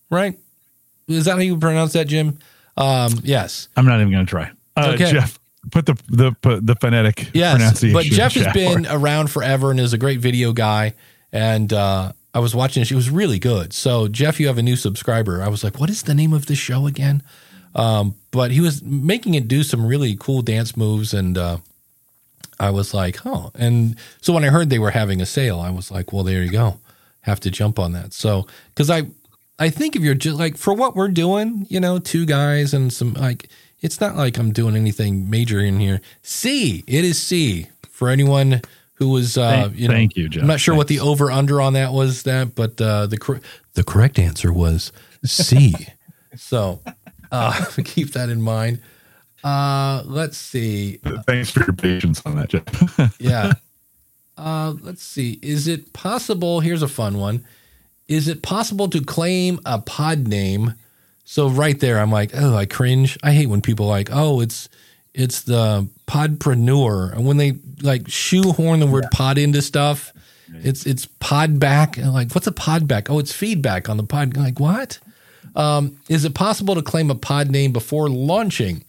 [0.10, 0.40] right?
[1.10, 2.40] Is that how you pronounce that, Jim?
[2.78, 3.68] Um, yes.
[3.76, 4.52] I'm not even going to try.
[4.76, 5.12] Uh, Okay.
[5.12, 5.40] Jeff,
[5.72, 7.94] put the the put the phonetic Yes, pronunciation.
[7.94, 10.94] but Jeff has been around forever and is a great video guy.
[11.32, 13.74] And uh, I was watching it; it was really good.
[13.74, 15.42] So, Jeff, you have a new subscriber.
[15.42, 17.22] I was like, "What is the name of the show again?"
[17.76, 21.58] Um, but he was making it do some really cool dance moves, and uh,
[22.60, 25.70] I was like, "Oh!" And so when I heard they were having a sale, I
[25.72, 26.80] was like, "Well, there you go.
[27.22, 29.04] Have to jump on that." So, because I,
[29.60, 32.92] I think if you're just like for what we're doing, you know, two guys and
[32.92, 33.50] some like,
[33.82, 36.02] it's not like I'm doing anything major in here.
[36.22, 38.62] C, it is C for anyone
[38.96, 40.42] who was, uh, Thank- you know, thank you, Jeff.
[40.42, 43.42] I'm not sure what the over under on that was that, but uh, the cor-
[43.74, 44.92] the correct answer was
[45.26, 45.74] C.
[46.36, 46.82] so
[47.32, 48.80] uh, keep that in mind.
[49.44, 51.00] Uh, let's see.
[51.28, 53.20] Thanks for your patience on that, Jeff.
[53.20, 53.54] Yeah.
[54.38, 55.38] Uh, let's see.
[55.44, 56.62] Is it possible?
[56.62, 57.46] Here's a fun one.
[58.14, 60.76] Is it possible to claim a pod name?
[61.26, 63.18] So right there, I'm like, oh, I cringe.
[63.24, 64.70] I hate when people like, oh, it's
[65.16, 70.14] it's the podpreneur, and when they like shoehorn the word pod into stuff,
[70.54, 71.98] it's it's pod back.
[71.98, 73.10] And like, what's a pod back?
[73.10, 74.38] Oh, it's feedback on the pod.
[74.38, 75.00] Like, what?
[75.56, 78.84] Um, is it possible to claim a pod name before launching?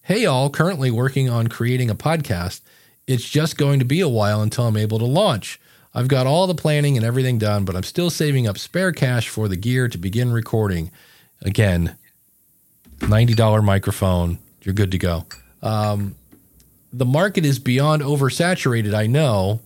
[0.00, 2.62] Hey, all, currently working on creating a podcast.
[3.06, 5.60] It's just going to be a while until I'm able to launch.
[5.94, 9.28] I've got all the planning and everything done, but I'm still saving up spare cash
[9.28, 10.90] for the gear to begin recording.
[11.42, 11.96] Again,
[12.98, 14.38] $90 microphone.
[14.62, 15.24] You're good to go.
[15.62, 16.14] Um,
[16.92, 19.60] the market is beyond oversaturated, I know.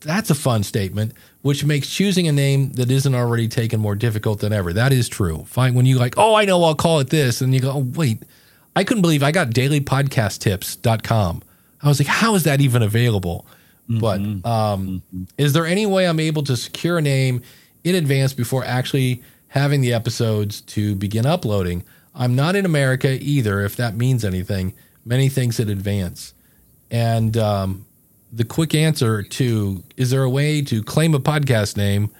[0.00, 4.40] That's a fun statement, which makes choosing a name that isn't already taken more difficult
[4.40, 4.72] than ever.
[4.72, 5.44] That is true.
[5.46, 7.40] Fine when you like, oh, I know, I'll call it this.
[7.40, 8.22] And you go, oh, wait,
[8.76, 11.42] I couldn't believe I got dailypodcasttips.com.
[11.82, 13.46] I was like, how is that even available?
[14.00, 15.02] But um,
[15.38, 17.42] is there any way I'm able to secure a name
[17.84, 21.84] in advance before actually having the episodes to begin uploading?
[22.14, 24.74] I'm not in America either, if that means anything.
[25.04, 26.34] Many things in advance.
[26.90, 27.86] And um,
[28.32, 32.10] the quick answer to is there a way to claim a podcast name?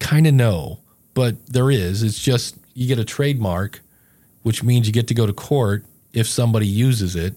[0.00, 0.80] Kind of no,
[1.14, 2.02] but there is.
[2.02, 3.80] It's just you get a trademark,
[4.42, 7.34] which means you get to go to court if somebody uses it.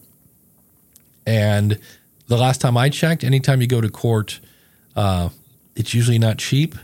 [1.25, 1.79] And
[2.27, 4.39] the last time I checked, anytime you go to court,
[4.95, 5.29] uh,
[5.75, 6.75] it's usually not cheap.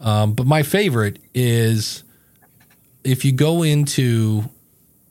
[0.00, 2.04] Um, but my favorite is
[3.02, 4.44] if you go into,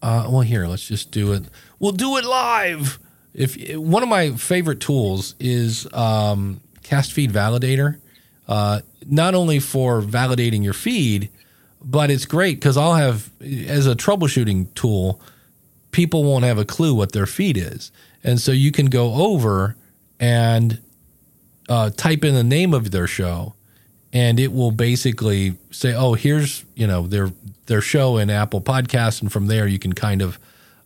[0.01, 1.43] uh, well, here, let's just do it.
[1.79, 2.99] We'll do it live.
[3.33, 7.99] If one of my favorite tools is um, Cast Feed Validator,
[8.47, 11.29] uh, not only for validating your feed,
[11.81, 15.19] but it's great because I'll have as a troubleshooting tool,
[15.91, 17.91] people won't have a clue what their feed is,
[18.25, 19.75] and so you can go over
[20.19, 20.81] and
[21.69, 23.53] uh, type in the name of their show,
[24.11, 27.31] and it will basically say, "Oh, here's you know their
[27.67, 30.39] their show in Apple Podcasts," and from there you can kind of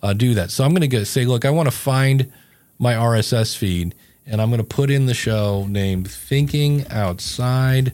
[0.04, 0.52] uh, do that.
[0.52, 2.32] So I'm going to say, "Look, I want to find
[2.78, 7.94] my RSS feed, and I'm going to put in the show named Thinking Outside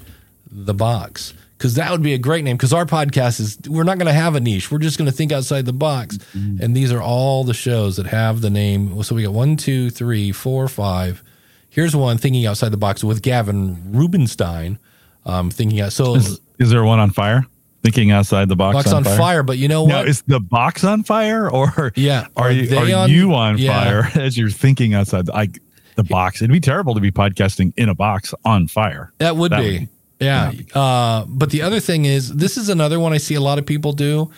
[0.49, 2.57] the Box." Because that would be a great name.
[2.57, 4.69] Because our podcast is, we're not going to have a niche.
[4.71, 6.17] We're just going to think outside the box.
[6.33, 9.01] And these are all the shows that have the name.
[9.03, 11.23] So we got one, two, three, four, five.
[11.69, 14.79] Here's one thinking outside the box with Gavin Rubenstein.
[15.25, 17.45] Um, thinking out so Is, is there one on fire?
[17.83, 19.41] Thinking outside the box, box on fire.
[19.43, 20.07] but you know Now, what?
[20.09, 22.27] is the box on fire, or Yeah.
[22.35, 23.83] are, Are you they are on- you on Yeah.
[23.83, 25.59] fire as you're thinking outside the, like
[25.95, 26.41] the box?
[26.41, 29.13] It'd be terrible to be podcasting in a box on fire.
[29.19, 29.79] That would That be.
[29.79, 29.89] would-
[30.19, 30.51] yeah.
[30.73, 33.65] Uh, but the other thing is, this is another one I see a lot of
[33.65, 34.31] people do.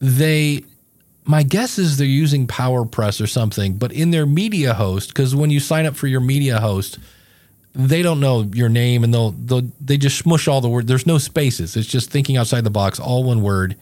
[0.00, 0.64] They,
[1.24, 5.50] my guess is they're using PowerPress or something, but in their media host, because when
[5.50, 6.98] you sign up for your media host,
[7.74, 10.86] they don't know your name and they'll, they'll they just smush all the word.
[10.88, 11.76] There's no spaces.
[11.76, 13.76] It's just thinking outside the box, all one word.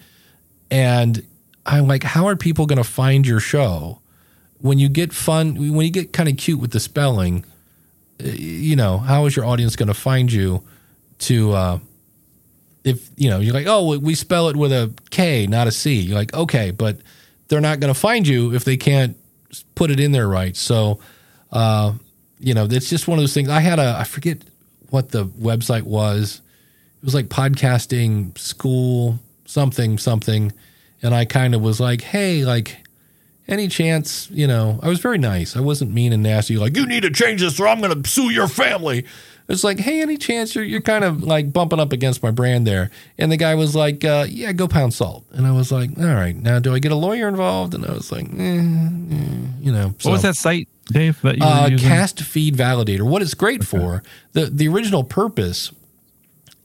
[0.70, 1.26] And
[1.66, 4.00] I'm like, how are people going to find your show
[4.60, 5.56] when you get fun?
[5.74, 7.44] When you get kind of cute with the spelling,
[8.20, 10.62] you know, how is your audience going to find you
[11.20, 11.78] to, uh,
[12.84, 16.00] if, you know, you're like, oh, we spell it with a K, not a C.
[16.00, 16.98] You're like, okay, but
[17.48, 19.16] they're not going to find you if they can't
[19.74, 20.56] put it in there right.
[20.56, 21.00] So,
[21.52, 21.94] uh,
[22.38, 23.48] you know, it's just one of those things.
[23.48, 24.38] I had a, I forget
[24.90, 26.40] what the website was.
[26.98, 30.52] It was like podcasting school, something, something.
[31.02, 32.76] And I kind of was like, hey, like,
[33.48, 35.56] any chance, you know, I was very nice.
[35.56, 38.08] I wasn't mean and nasty, like, you need to change this or I'm going to
[38.08, 39.06] sue your family.
[39.50, 42.66] It's like, hey, any chance you're, you're kind of like bumping up against my brand
[42.66, 42.90] there?
[43.18, 45.24] And the guy was like, uh, yeah, go pound salt.
[45.32, 47.74] And I was like, all right, now do I get a lawyer involved?
[47.74, 49.94] And I was like, eh, eh, you know.
[50.02, 51.20] What was that site, Dave?
[51.22, 53.02] That you Uh, cast feed validator.
[53.02, 55.72] What it's great for, the the original purpose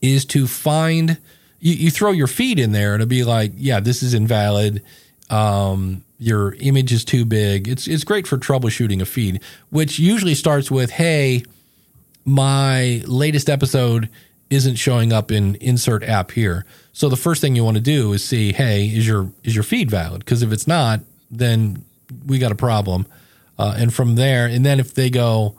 [0.02, 1.18] is to find
[1.60, 4.84] you, you throw your feed in there and it'll be like, yeah, this is invalid.
[5.32, 7.68] Um, your image is too big.
[7.68, 11.44] It's it's great for troubleshooting a feed, which usually starts with, hey,
[12.26, 14.10] my latest episode
[14.50, 16.66] isn't showing up in insert app here.
[16.92, 19.64] So the first thing you want to do is see, hey, is your is your
[19.64, 20.20] feed valid?
[20.20, 21.84] Because if it's not, then
[22.26, 23.06] we got a problem.
[23.58, 25.56] Uh, and from there, and then if they go,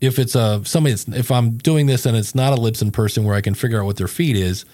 [0.00, 3.24] if it's a somebody, that's, if I'm doing this and it's not a Libsyn person
[3.24, 4.64] where I can figure out what their feed is,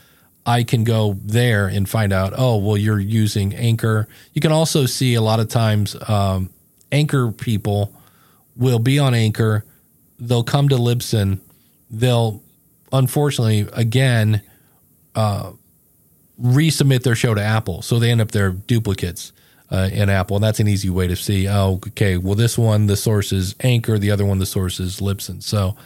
[0.47, 2.33] I can go there and find out.
[2.37, 4.09] Oh, well, you're using Anchor.
[4.33, 6.51] You can also see a lot of times um,
[6.93, 7.93] Anchor people
[8.57, 9.65] will be on Anchor.
[10.21, 11.41] They'll come to Libsyn.
[11.91, 12.43] They'll
[12.93, 14.43] unfortunately again
[15.15, 15.53] uh,
[16.41, 19.33] resubmit their show to Apple, so they end up their duplicates
[19.71, 21.49] uh, in Apple, and that's an easy way to see.
[21.49, 22.17] Oh, okay.
[22.17, 25.43] Well, this one the source is Anchor, the other one the source is Libsyn.
[25.43, 25.77] So,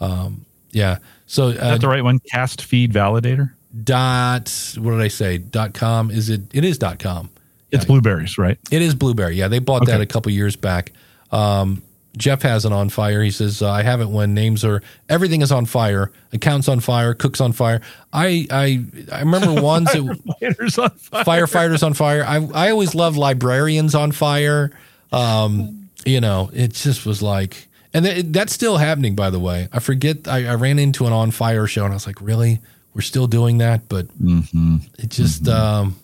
[0.00, 0.98] um, yeah.
[1.26, 2.20] So uh, that the right one?
[2.30, 3.52] Cast feed validator.
[3.84, 5.38] dot what did I say?
[5.38, 6.42] Dot com is it?
[6.52, 7.30] It is dot com.
[7.72, 8.58] It's Blubrry's, right?
[8.72, 9.36] It is Blubrry.
[9.36, 10.92] Yeah, they bought that a couple years back.
[11.30, 11.82] Um,
[12.16, 13.22] Jeff has it on fire.
[13.22, 16.80] He says, uh, "I have it when names are everything is on fire, accounts on
[16.80, 17.80] fire, cooks on fire."
[18.12, 21.24] I I I remember ones that Fighters on fire.
[21.46, 22.24] firefighters on fire.
[22.24, 24.72] I I always loved librarians on fire.
[25.12, 29.14] Um, you know, it just was like, and th- that's still happening.
[29.14, 30.26] By the way, I forget.
[30.28, 32.60] I, I ran into an on fire show, and I was like, really,
[32.94, 33.88] we're still doing that?
[33.88, 34.76] But Mm-hmm.
[34.98, 35.46] it just.
[35.48, 35.96] Um,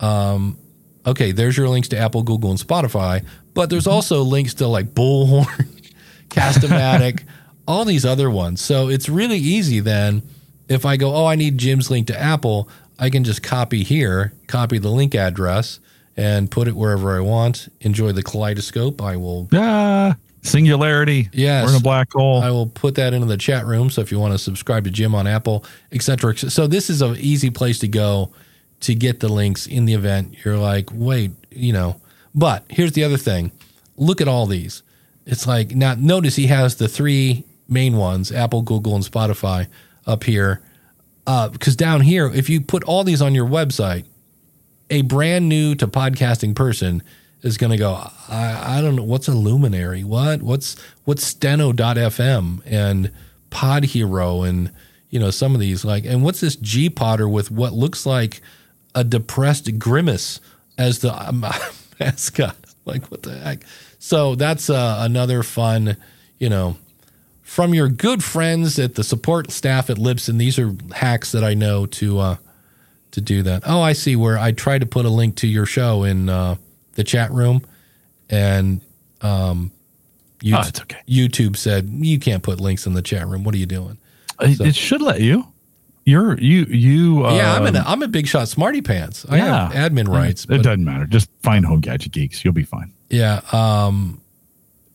[0.01, 0.59] um,
[1.07, 3.25] okay, there's your links to Apple, Google, and Spotify,
[3.55, 5.91] but there's also links to like Bullhorn,
[6.31, 7.23] Castamatic,
[7.67, 8.61] all these other ones.
[8.61, 10.23] So it's really easy then.
[10.69, 14.33] If I go, oh, I need Jim's link to Apple, I can just copy here,
[14.47, 15.81] copy the link address,
[16.17, 17.69] and put it wherever I want.
[17.81, 19.03] Enjoy the kaleidoscope.
[19.03, 21.29] I will Ah, singularity.
[21.33, 21.65] Yes.
[21.65, 22.41] We're in a black hole.
[22.43, 23.91] I will put that into the chat room.
[23.91, 26.39] So if you want to subscribe to Jim on Apple, et cetera, et.
[26.39, 28.33] So this is an easy place to go
[28.81, 30.37] to get the links in the event.
[30.45, 32.01] You're like, wait, you know,
[32.35, 33.53] But here's the other thing.
[33.97, 34.83] Look at all these.
[35.27, 39.69] It's like now notice he has the three main ones, Apple, Google, and Spotify
[40.07, 40.61] up here.
[41.27, 44.05] Uh, because down here, if you put all these on your website,
[44.91, 47.03] a brand new to podcasting person
[47.43, 47.95] is going to go,
[48.29, 50.05] I, I don't know, what's a luminary?
[50.05, 50.43] What?
[50.43, 53.13] What's what's steno.fm and
[53.51, 54.73] Pod Hero and
[55.11, 58.41] you know some of these like and what's this gPodder with what looks like
[58.95, 60.41] a depressed grimace
[60.77, 61.47] as the um,
[62.01, 62.57] mascot?
[62.85, 63.65] Like what the heck?
[63.99, 65.97] So that's uh, another fun,
[66.39, 66.77] you know,
[67.45, 70.39] from your good friends at the support staff at Libsyn.
[70.39, 72.37] These are hacks that I know to uh,
[73.13, 73.63] to do that.
[73.67, 76.57] Oh, I see where I tried to put a link to your show in uh,
[76.95, 77.65] the chat room,
[78.29, 78.81] and
[79.21, 79.71] um,
[80.43, 80.99] you, Oh, it's okay.
[81.09, 83.45] YouTube said you can't put links in the chat room.
[83.45, 83.99] What are you doing?
[84.41, 85.47] It, So- it should let you.
[86.07, 87.25] You're you you.
[87.25, 87.77] Uh, yeah, I'm in.
[87.77, 89.25] A, I'm a big shot smarty pants.
[89.29, 89.71] I yeah.
[89.71, 90.45] have admin rights.
[90.51, 91.07] It doesn't matter.
[91.07, 92.45] Just find Home Gadget Geeks.
[92.45, 92.93] You'll be fine.
[93.09, 93.41] Yeah.
[93.53, 94.21] Um,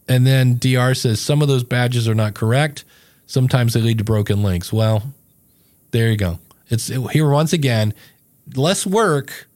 [0.10, 2.84] and then DR says some of those badges are not correct.
[3.28, 4.74] Sometimes they lead to broken links.
[4.74, 5.14] Well,
[5.92, 6.40] there you go.
[6.68, 7.94] It's here once again,
[8.56, 9.48] less work,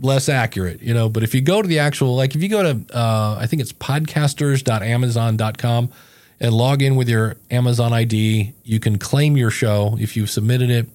[0.00, 1.08] less accurate, you know.
[1.08, 3.62] But if you go to the actual, like if you go to, uh, I think
[3.62, 5.90] it's podcasters.amazon.com
[6.38, 10.70] and log in with your Amazon ID, you can claim your show if you've submitted
[10.70, 10.86] it.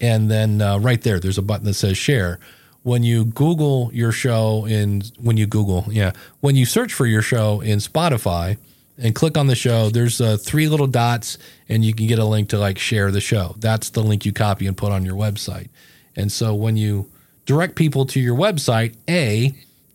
[0.00, 2.38] And then uh, right there, there's a button that says share.
[2.86, 7.20] When you Google your show in, when you Google, yeah, when you search for your
[7.20, 8.58] show in Spotify
[8.96, 11.36] and click on the show, there's uh, three little dots
[11.68, 13.56] and you can get a link to like share the show.
[13.58, 15.68] That's the link you copy and put on your website.
[16.14, 17.10] And so when you
[17.44, 19.52] direct people to your website, A,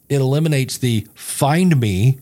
[0.10, 2.20] it eliminates the find me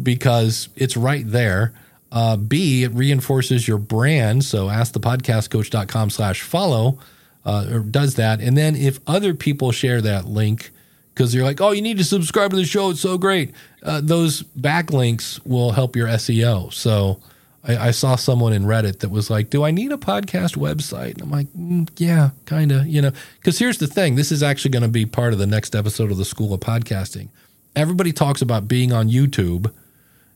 [0.00, 1.74] because it's right there.
[2.12, 4.44] Uh, B, it reinforces your brand.
[4.44, 7.00] So askthepodcastcoach.com slash follow
[7.48, 8.42] uh, or does that.
[8.42, 10.70] And then if other people share that link,
[11.14, 12.90] because you're like, oh, you need to subscribe to the show.
[12.90, 13.54] It's so great.
[13.82, 16.70] Uh, those backlinks will help your SEO.
[16.74, 17.20] So
[17.64, 21.14] I, I saw someone in Reddit that was like, do I need a podcast website?
[21.14, 24.14] And I'm like, mm, yeah, kind of, you know, because here's the thing.
[24.14, 26.60] This is actually going to be part of the next episode of the School of
[26.60, 27.30] Podcasting.
[27.74, 29.72] Everybody talks about being on YouTube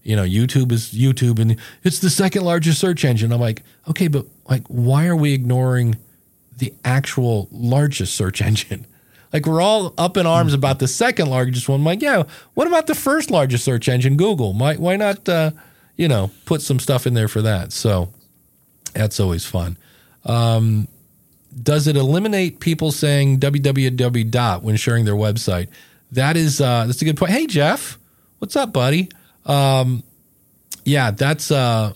[0.04, 3.32] you know, YouTube is YouTube and it's the second largest search engine.
[3.32, 5.96] I'm like, okay, but like, why are we ignoring
[6.62, 8.86] the actual largest search engine?
[9.32, 11.80] Like, we're all up in arms about the second largest one.
[11.80, 14.52] I'm like, yeah, what about the first largest search engine, Google?
[14.52, 15.52] Why, why not, uh,
[15.96, 17.72] you know, put some stuff in there for that?
[17.72, 18.12] So
[18.92, 19.78] that's always fun.
[20.24, 20.86] Um,
[21.62, 25.68] does it eliminate people saying www dot when sharing their website?
[26.12, 27.32] That is, uh, that's a good point.
[27.32, 27.98] Hey, Jeff,
[28.38, 29.08] what's up, buddy?
[29.46, 30.02] Um,
[30.84, 31.94] yeah, that's uh,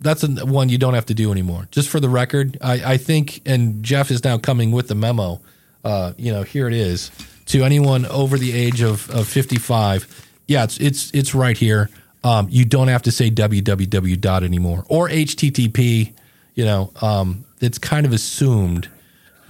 [0.00, 1.68] that's a, one you don't have to do anymore.
[1.70, 5.40] Just for the record, I, I think, and Jeff is now coming with the memo.
[5.84, 7.10] Uh, you know, here it is
[7.46, 10.28] to anyone over the age of, of 55.
[10.46, 11.90] Yeah, it's it's it's right here.
[12.24, 16.12] Um, you don't have to say www dot anymore or http.
[16.54, 18.88] You know, um, it's kind of assumed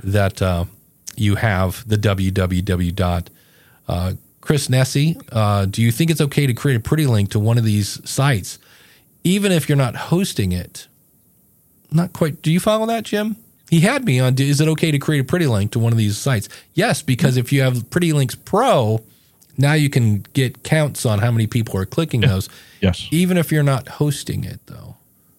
[0.03, 0.65] that uh,
[1.17, 3.31] you have the www dot.
[3.89, 7.41] Uh, Chris Nessie, uh, do you think it's okay to create a pretty link to
[7.41, 8.59] one of these sites,
[9.27, 10.87] even if you're not hosting it?
[11.91, 12.43] Not quite.
[12.43, 13.37] Do you follow that, Jim?
[13.71, 14.37] He had me on.
[14.39, 16.49] Is it okay to create a pretty link to one of these sites?
[16.75, 19.03] Yes, because if you have Pretty Links Pro,
[19.59, 22.49] now you can get counts on how many people are clicking those,
[22.81, 23.09] Yes.
[23.11, 24.97] even if you're not hosting it, though.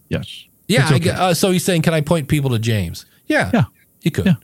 [0.09, 0.43] Yes.
[0.67, 0.93] Yeah.
[0.93, 3.05] It's I uh, so he's saying, can I point people to James?
[3.27, 3.49] Yeah.
[3.53, 3.63] Yeah.
[4.01, 4.25] You could.
[4.25, 4.35] Yeah.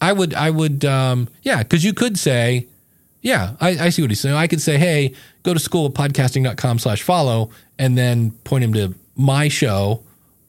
[0.00, 0.32] I would.
[0.32, 0.84] I would.
[0.86, 2.66] Um, yeah, because you could say,
[3.22, 4.34] yeah, I, I see what he's saying.
[4.34, 9.48] I could say, hey, go to schoolofpodcasting.com slash follow, and then point him to my
[9.48, 10.02] show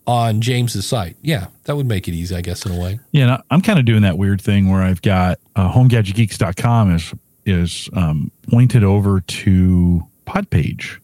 [0.07, 1.15] on James's site.
[1.21, 2.99] Yeah, that would make it easy, I guess, in a way.
[3.11, 7.13] Yeah, I'm kind of doing that weird thing where I've got uh, homegadgetgeeks.com is
[7.45, 10.99] is um, pointed over to Podpage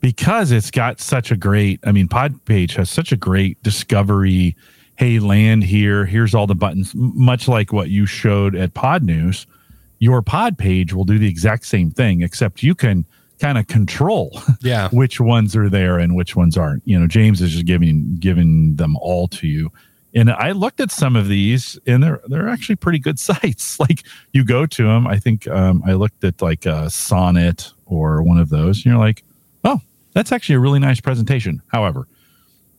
[0.00, 1.80] because it's got such a great.
[1.84, 4.56] I mean, Podpage has such a great discovery.
[4.96, 6.04] Hey, land here.
[6.04, 6.92] Here's all the buttons.
[6.94, 9.46] Much like what you showed at Pod News,
[10.02, 13.04] your Pod page will do the exact same thing, except you can
[13.38, 14.88] kind of control Yeah.
[14.90, 16.82] which ones are there and which ones aren't.
[16.84, 19.70] You know, James is just giving giving them all to you.
[20.12, 23.78] And I looked at some of these, and they're they're actually pretty good sites.
[23.78, 28.24] Like you go to them, I think um, I looked at like a Sonnet or
[28.24, 29.22] one of those, and you're like,
[29.62, 29.80] oh,
[30.14, 31.62] that's actually a really nice presentation.
[31.68, 32.08] However,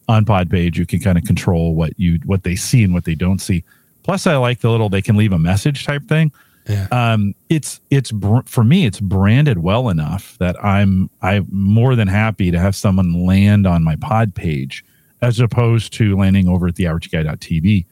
[0.10, 3.16] on Podpage, you can kind of control what you what they see and what they
[3.16, 3.64] don't see.
[4.04, 6.34] Plus, I like the little they can leave a message type thing
[6.68, 6.88] Yeah.
[6.92, 12.08] um it's it's br- for me it's branded well enough that i'm i'm more than
[12.08, 14.84] happy to have someone land on my pod page
[15.22, 17.86] as opposed to landing over at the average guy.tv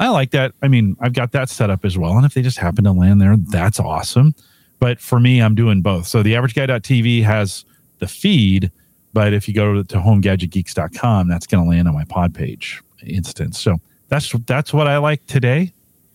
[0.00, 2.42] i like that i mean i've got that set up as well and if they
[2.42, 4.34] just happen to land there that's awesome
[4.80, 6.06] But for me, I'm doing both.
[6.06, 7.64] So the average guy.tv has
[7.98, 8.70] the feed,
[9.12, 13.58] but if you go to, homegadgetgeeks.com, that's going to land on my pod page instance.
[13.58, 15.72] So that's that's what I like today.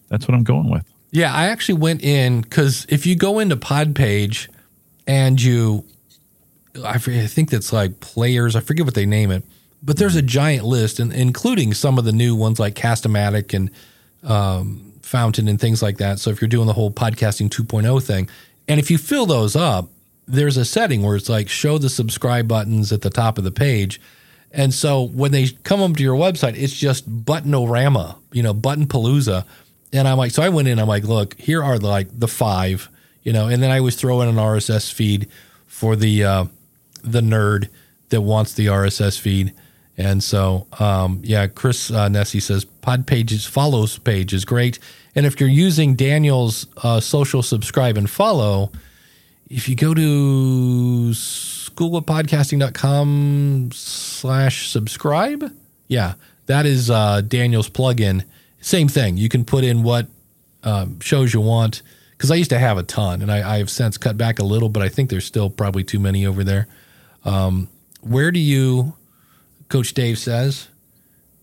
[0.08, 0.93] That's what I'm going with.
[1.14, 4.50] Yeah, I actually went in because if you go into Pod Page
[5.06, 5.86] and you,
[6.84, 9.44] I, forget, I think that's like players, I forget what they name it,
[9.84, 13.70] but there's a giant list, and including some of the new ones like Castamatic and
[14.24, 16.18] um, Fountain and things like that.
[16.18, 18.28] So if you're doing the whole podcasting 2.0 thing,
[18.68, 19.90] and if you fill those up,
[20.28, 23.52] there's a setting where it's like show the subscribe buttons at the top of the
[23.52, 24.02] page.
[24.52, 28.88] And so when they come up to your website, it's just buttonorama, you know, button
[28.88, 29.46] palooza.
[29.94, 32.90] And I'm like, so I went in, I'm like, look, here are like the five,
[33.22, 35.30] you know, and then I was throwing an RSS feed
[35.68, 36.46] for the uh,
[37.04, 37.70] the nerd
[38.10, 39.54] that wants the RSS feed.
[39.96, 44.80] And so, um, yeah, Chris uh, Nessie says pod pages follows page is great.
[45.16, 48.72] And if you're using Daniel's uh, social subscribe and follow,
[49.50, 55.56] if you go to schoolofpodcasting.com slash subscribe,
[55.88, 56.16] yeah,
[56.48, 58.24] that is uh, Daniel's plugin.
[58.64, 59.18] Same thing.
[59.18, 60.08] You can put in what
[60.64, 61.82] um, shows you want.
[62.12, 64.46] Because I used to have a ton, and I, I, have since cut back a
[64.46, 66.70] little, but I think there's still probably too many over there.
[67.26, 67.68] Um,
[68.00, 68.94] where do you,
[69.68, 70.70] Coach Dave says,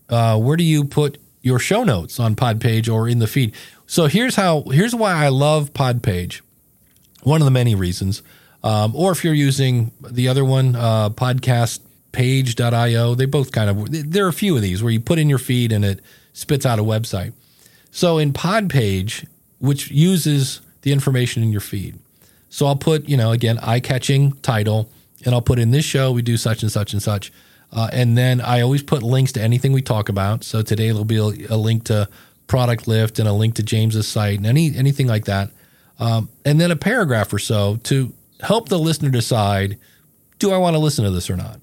[0.09, 3.53] uh, where do you put your show notes on Podpage or in the feed?
[3.85, 4.63] So here's how.
[4.71, 6.41] Here's why I love Podpage.
[7.21, 8.23] One of the many reasons.
[8.63, 14.25] Um, or if you're using the other one, uh, podcastpage.io, they both kind of, there
[14.25, 15.99] are a few of these where you put in your feed and it
[16.33, 17.33] spits out a website.
[17.91, 19.25] So in Podpage,
[19.59, 21.99] which uses the information in your feed.
[22.49, 24.89] So I'll put, you know, again, eye catching title,
[25.23, 27.31] and I'll put in this show, we do such and such and such.
[27.71, 30.43] Uh, and then I always put links to anything we talk about.
[30.43, 32.09] So today it'll be a, a link to
[32.47, 35.51] Product Lift and a link to James's site and any anything like that.
[35.99, 39.77] Um, and then a paragraph or so to help the listener decide
[40.39, 41.60] do I want to listen to this or not?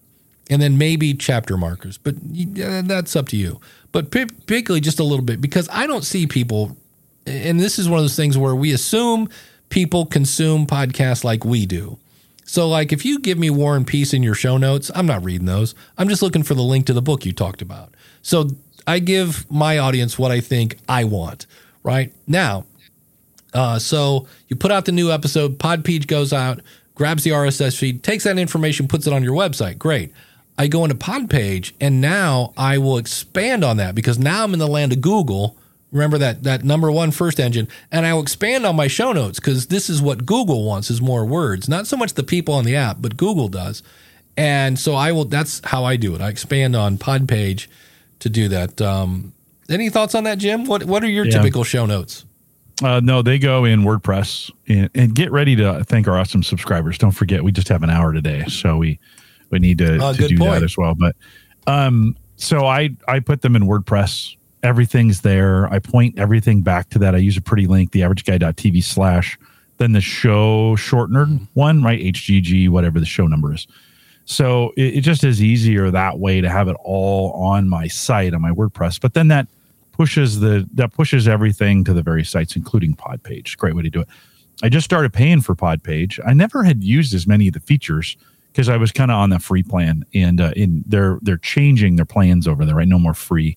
[0.50, 3.60] And then maybe chapter markers, but that's up to you.
[3.92, 6.76] But particularly just a little bit because I don't see people,
[7.26, 9.28] and this is one of those things where we assume
[9.68, 11.98] people consume podcasts like we do.
[12.44, 15.22] So, like, if you give me War and Peace in your show notes, I'm not
[15.22, 15.74] reading those.
[15.98, 17.94] I'm just looking for the link to the book you talked about.
[18.22, 18.48] So,
[18.86, 21.46] I give my audience what I think I want,
[21.82, 22.10] right?
[22.26, 22.64] Now,
[23.52, 26.60] uh, so you put out the new episode, Podpage goes out,
[26.94, 29.76] grabs the RSS feed, takes that information, puts it on your website.
[29.76, 30.12] Great.
[30.58, 34.58] I go into Podpage, and now I will expand on that because now I'm in
[34.58, 35.56] the land of Google.
[35.92, 39.38] Remember that that number one first engine, and I will expand on my show notes
[39.38, 42.64] because this is what Google wants is more words, not so much the people on
[42.64, 43.84] the app, but Google does.
[44.36, 45.24] And so I will.
[45.24, 46.20] That's how I do it.
[46.20, 47.68] I expand on Podpage
[48.18, 48.80] to do that.
[48.80, 49.32] Um,
[49.70, 50.64] any thoughts on that, Jim?
[50.64, 51.32] What What are your yeah.
[51.32, 52.24] typical show notes?
[52.82, 56.96] Uh, no, they go in WordPress and, and, get ready to thank our awesome subscribers.
[56.96, 59.00] Don't forget, we just have an hour today, so we
[59.50, 60.52] we need to, uh, to do point.
[60.52, 60.94] that as well.
[60.94, 61.16] But
[61.66, 64.36] um, so I I put them in WordPress.
[64.62, 65.72] Everything's there.
[65.72, 67.14] I point everything back to that.
[67.14, 69.38] I use a pretty link, the average guy.tv slash,
[69.76, 72.00] then the show shortener one, right?
[72.00, 73.66] HGG, whatever the show number is.
[74.24, 78.34] So it, it just is easier that way to have it all on my site
[78.34, 79.00] on my WordPress.
[79.00, 79.46] But then that
[79.92, 83.56] pushes the that pushes everything to the various sites, including Podpage.
[83.56, 84.08] Great way to do it.
[84.62, 86.20] I just started paying for Podpage.
[86.26, 88.16] I never had used as many of the features
[88.58, 91.94] because I was kind of on the free plan, and uh, in they're they're changing
[91.94, 92.74] their plans over there.
[92.74, 93.56] Right, no more free.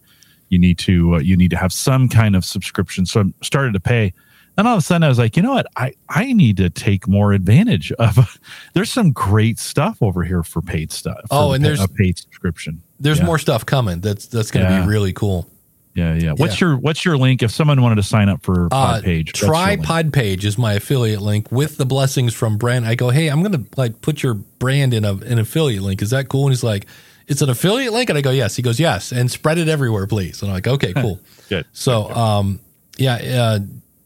[0.49, 3.07] You need to uh, you need to have some kind of subscription.
[3.07, 4.13] So I started to pay.
[4.57, 5.65] And all of a sudden, I was like, you know what?
[5.77, 8.37] I, I need to take more advantage of.
[8.73, 11.21] there's some great stuff over here for paid stuff.
[11.31, 12.83] oh, and there's a paid subscription.
[12.99, 13.25] There's yeah.
[13.25, 14.01] more stuff coming.
[14.01, 14.81] That's that's going to yeah.
[14.81, 15.49] be really cool.
[15.93, 16.31] Yeah, yeah.
[16.31, 16.69] What's yeah.
[16.69, 19.29] your What's your link if someone wanted to sign up for Podpage?
[19.29, 22.85] Uh, try Podpage is my affiliate link with the blessings from Brent.
[22.85, 26.01] I go, hey, I'm going to like put your brand in a an affiliate link.
[26.01, 26.43] Is that cool?
[26.43, 26.85] And he's like,
[27.27, 28.55] it's an affiliate link, and I go, yes.
[28.55, 30.41] He goes, yes, and spread it everywhere, please.
[30.41, 31.19] And I'm like, okay, cool.
[31.49, 31.65] Good.
[31.73, 32.59] So, um,
[32.97, 33.59] yeah, uh,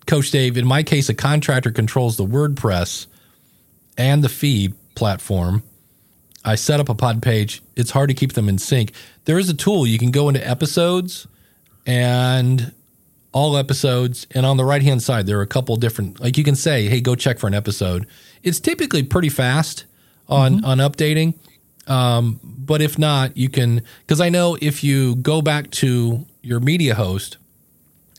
[0.08, 0.58] Coach Dave.
[0.58, 3.06] In my case, a contractor controls the WordPress
[3.98, 5.62] and the fee platform.
[6.44, 7.62] I set up a pod page.
[7.76, 8.92] It's hard to keep them in sync.
[9.26, 11.28] There is a tool you can go into episodes
[11.86, 12.74] and
[13.32, 14.26] all episodes.
[14.32, 16.88] And on the right hand side, there are a couple different, like you can say,
[16.88, 18.08] hey, go check for an episode.
[18.44, 19.86] It's typically pretty fast
[20.30, 20.66] on, mm-hmm.
[20.66, 21.36] on updating.
[21.88, 26.60] Um, but if not, you can, because I know if you go back to your
[26.60, 27.38] media host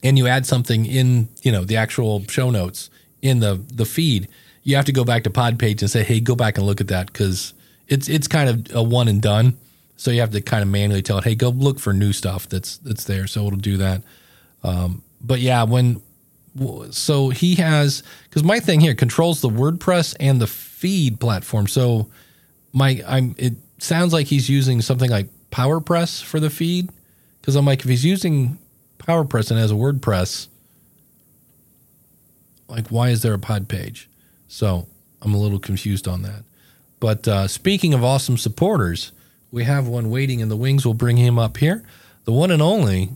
[0.03, 2.91] and you add something in, you know, the actual show notes
[3.23, 4.29] in the, the feed,
[4.63, 6.89] you have to go back to Podpage and say, hey, go back and look at
[6.89, 7.55] that because
[7.89, 9.57] it's, it's kind of a one and done.
[9.97, 12.49] So you have to kind of manually tell it, hey, go look for new stuff
[12.49, 13.27] that's that's there.
[13.27, 14.03] So it'll do that.
[14.63, 16.03] Um, but yeah, when
[16.91, 21.67] so he has because my thing here controls the WordPress and the feed platform.
[21.67, 22.11] So
[22.73, 26.91] my I'm it sounds like he's using something like PowerPress for the feed
[27.41, 28.59] because I'm like if he's using
[28.99, 30.49] PowerPress and has a WordPress,
[32.69, 34.09] like why is there a pod page?
[34.49, 34.87] So
[35.23, 36.45] I'm a little confused on that.
[37.01, 39.13] But uh, speaking of awesome supporters,
[39.51, 40.85] we have one waiting in the wings.
[40.85, 41.83] We'll bring him up here.
[42.25, 43.11] The one and only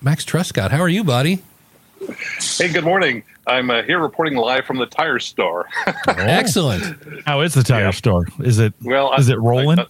[0.00, 0.70] Max Trescott.
[0.70, 1.42] How are you, buddy?
[2.58, 3.22] Hey, good morning.
[3.46, 5.68] I'm uh, here reporting live from the tire store.
[6.08, 6.96] Excellent.
[7.26, 7.90] How is the tire Yeah.
[7.92, 8.26] store?
[8.40, 9.78] Is it well, is I- it rolling?
[9.78, 9.86] I-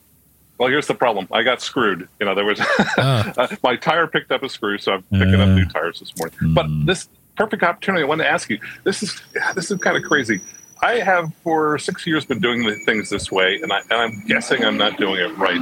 [0.58, 1.26] well, here's the problem.
[1.32, 2.06] I got screwed.
[2.20, 2.60] You know, there was
[2.98, 3.48] Ah.
[3.64, 5.54] my tire picked up a screw, so I'm picking up Uh.
[5.54, 6.54] new tires this morning.
[6.54, 8.04] But this perfect opportunity.
[8.04, 8.60] I wanted to ask you.
[8.84, 9.20] This is
[9.54, 10.40] this is kind of crazy.
[10.82, 14.64] I have for six years been doing the things this way, and, I, I'm guessing
[14.64, 15.60] I'm not doing it right.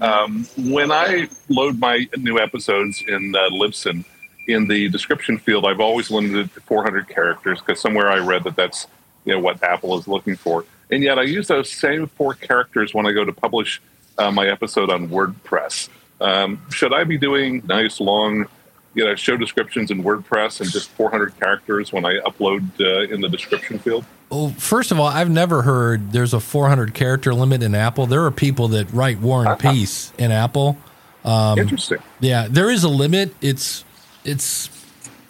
[0.00, 4.02] Um, when I load my new episodes in uh, Libsyn,
[4.48, 8.44] in the description field, I've always limited it to 400 characters because somewhere I read
[8.44, 8.86] that that's
[9.26, 12.94] you know what Apple is looking for, and yet I use those same four characters
[12.94, 13.80] when I go to publish
[14.16, 15.90] uh, my episode on WordPress.
[16.20, 18.46] Um, should I be doing nice long,
[18.94, 23.20] you know, show descriptions in WordPress and just 400 characters when I upload uh, in
[23.20, 24.04] the description field?
[24.30, 28.06] Well, first of all, I've never heard there's a 400 character limit in Apple.
[28.06, 30.76] There are people that write War and Peace in Apple.
[31.24, 31.98] Um, Interesting.
[32.20, 33.34] Yeah, there is a limit.
[33.40, 33.84] It's
[34.24, 34.68] it's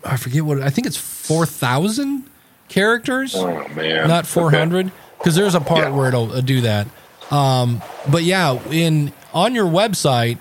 [0.05, 2.25] I forget what I think it's 4,000
[2.69, 3.35] characters.
[3.35, 5.91] Oh man, not 400 because there's a part Yeah.
[5.91, 6.89] where it'll uh, do that
[7.31, 10.39] um, but yeah in on your website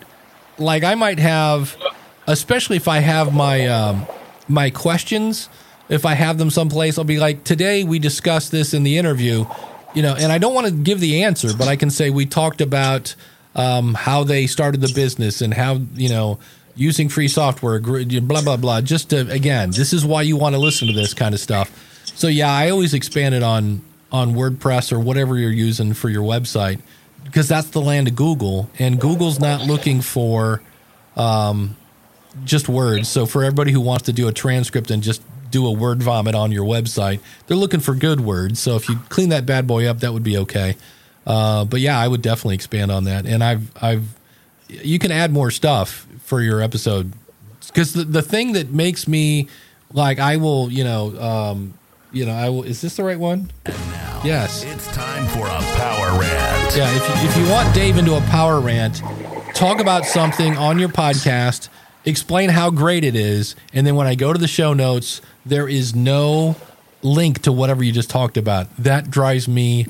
[0.58, 1.76] like i might have
[2.28, 4.06] especially if i have my um,
[4.48, 5.50] my questions
[5.90, 9.46] if i have them someplace i'll be like today we discussed this in the interview
[9.94, 12.26] you know and i don't want to give the answer but i can say we
[12.26, 13.16] talked about
[13.56, 16.40] um, how they started the business and how you know
[16.76, 20.60] using free software blah blah blah just to again this is why you want to
[20.60, 21.70] listen to this kind of stuff.
[22.16, 26.24] So yeah i always expand it on on wordpress or whatever you're using for your
[26.24, 26.82] website
[27.24, 30.62] because that's the land of google and google's not looking for
[31.16, 31.76] um,
[32.44, 33.10] just words.
[33.10, 36.34] So for everybody who wants to do a transcript and just do a word vomit
[36.34, 38.60] on your website they're looking for good words.
[38.60, 40.76] So if you clean that bad boy up that would be okay.
[41.28, 43.26] Uh, but yeah i would definitely expand on that.
[43.26, 44.18] And i've i've
[44.70, 47.12] you can add more stuff for your episode.
[47.68, 49.50] Because the, the thing that makes me
[49.92, 51.74] like i will you know um
[52.14, 53.52] you know i will is this the right one?
[53.68, 54.64] Now, yes.
[54.64, 56.76] It's time for a power rant.
[56.78, 59.02] yeah if you, if you want dave into a power rant
[59.54, 61.68] talk about something on your podcast
[62.06, 65.68] explain how great it is and then when i go to the show notes there
[65.68, 66.56] is no
[67.04, 69.86] link to whatever you just talked about that drives me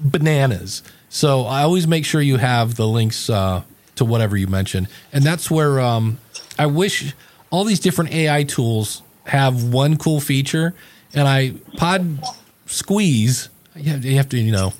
[0.00, 0.82] bananas.
[1.08, 3.62] So I always make sure you have the links uh,
[3.96, 6.18] to whatever you mentioned, and that's where um,
[6.58, 7.14] I wish
[7.50, 10.74] all these different AI tools have one cool feature.
[11.12, 12.20] And I Pod
[12.66, 14.72] Squeeze, you have, you have to you know,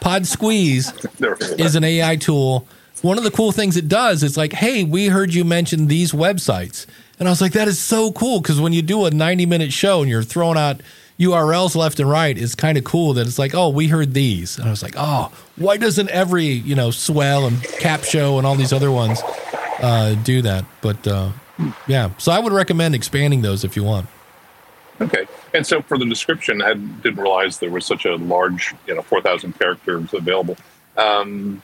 [0.00, 0.92] Pod Squeeze
[1.58, 2.66] is an AI tool.
[3.02, 6.12] One of the cool things it does is like, hey, we heard you mention these
[6.12, 6.86] websites.
[7.18, 9.72] And I was like, that is so cool because when you do a 90 minute
[9.72, 10.80] show and you're throwing out
[11.18, 14.58] URLs left and right, it's kind of cool that it's like, oh, we heard these.
[14.58, 18.54] And I was like, oh, why doesn't every, you know, Swell and Capsho and all
[18.54, 19.20] these other ones
[19.80, 20.64] uh, do that?
[20.80, 21.30] But uh,
[21.86, 24.08] yeah, so I would recommend expanding those if you want.
[25.00, 25.26] Okay.
[25.54, 29.02] And so for the description, I didn't realize there was such a large, you know,
[29.02, 30.56] 4,000 characters available.
[30.96, 31.62] Um,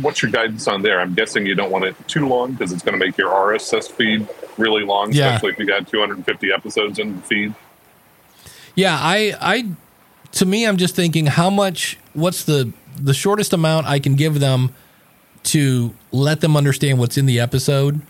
[0.00, 1.00] what's your guidance on there?
[1.00, 3.90] I'm guessing you don't want it too long because it's going to make your RSS
[3.90, 4.26] feed
[4.56, 5.26] really long, Yeah.
[5.34, 7.54] especially if you got 250 episodes in the feed.
[8.74, 9.64] Yeah, I, I,
[10.32, 11.98] to me, I'm just thinking how much.
[12.14, 14.74] What's the the shortest amount I can give them
[15.44, 18.00] to let them understand what's in the episode,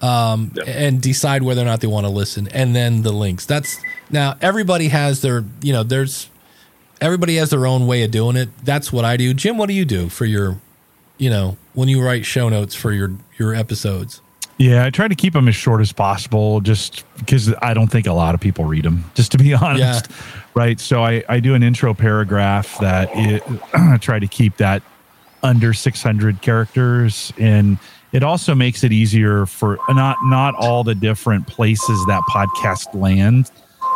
[0.00, 0.62] um, Yeah.
[0.64, 3.46] and decide whether or not they want to listen, and then the links.
[3.46, 3.78] That's
[4.10, 6.30] now everybody has their, you know, there's
[7.00, 8.48] everybody has their own way of doing it.
[8.64, 9.34] That's what I do.
[9.34, 10.58] Jim, what do you do for your,
[11.16, 14.20] you know, when you write show notes for your your episodes?
[14.58, 18.08] Yeah, I try to keep them as short as possible just because I don't think
[18.08, 20.08] a lot of people read them, just to be honest.
[20.54, 20.80] Right.
[20.80, 23.42] So I, I do an intro paragraph that it,
[23.72, 24.82] I try to keep that
[25.44, 27.32] under 600 characters.
[27.38, 27.78] And
[28.10, 33.52] it also makes it easier for not, not all the different places that podcast land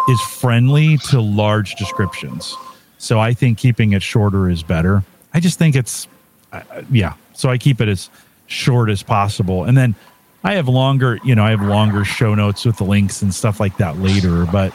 [0.09, 2.57] is friendly to large descriptions.
[3.03, 5.03] So I think keeping it shorter is better.
[5.34, 6.07] I just think it's,
[6.53, 7.14] uh, yeah.
[7.32, 8.09] So I keep it as
[8.46, 9.64] short as possible.
[9.64, 9.96] And then
[10.44, 13.59] I have longer, you know, I have longer show notes with the links and stuff
[13.59, 14.46] like that later.
[14.46, 14.72] But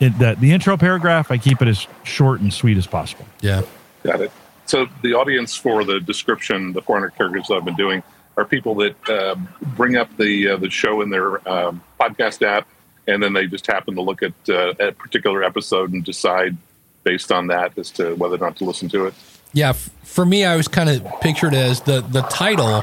[0.00, 3.26] it, the, the intro paragraph, I keep it as short and sweet as possible.
[3.42, 3.60] Yeah.
[4.02, 4.32] Got it.
[4.64, 8.02] So the audience for the description, the 400 characters that I've been doing,
[8.38, 9.34] are people that uh,
[9.76, 12.66] bring up the uh, the show in their um, podcast app
[13.08, 16.56] and then they just happen to look at uh, a particular episode and decide
[17.04, 19.14] based on that as to whether or not to listen to it.
[19.52, 22.82] Yeah, f- for me, I was kind of pictured as the the title.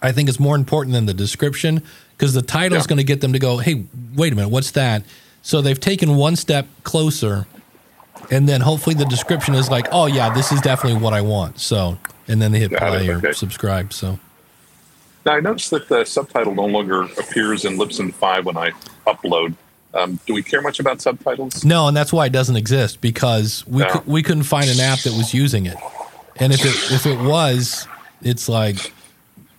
[0.00, 1.82] I think is more important than the description
[2.16, 2.88] because the title is Yeah.
[2.88, 5.02] going to get them to go, "Hey, wait a minute, what's that?"
[5.42, 7.46] So they've taken one step closer,
[8.30, 11.58] and then hopefully the description is like, "Oh yeah, this is definitely what I want."
[11.58, 11.98] So,
[12.28, 13.92] and then they hit Got it, play or subscribe.
[13.92, 14.18] So,
[15.26, 18.70] Now I noticed that the subtitle no longer appears in Libsyn Five when I
[19.06, 19.54] upload.
[19.94, 21.64] Um, do we care much about subtitles?
[21.64, 23.88] no, and that's why it doesn't exist because we No.
[23.90, 25.76] cou- we couldn't find an app that was using it,
[26.36, 27.86] and if it if it was,
[28.22, 28.92] it's like,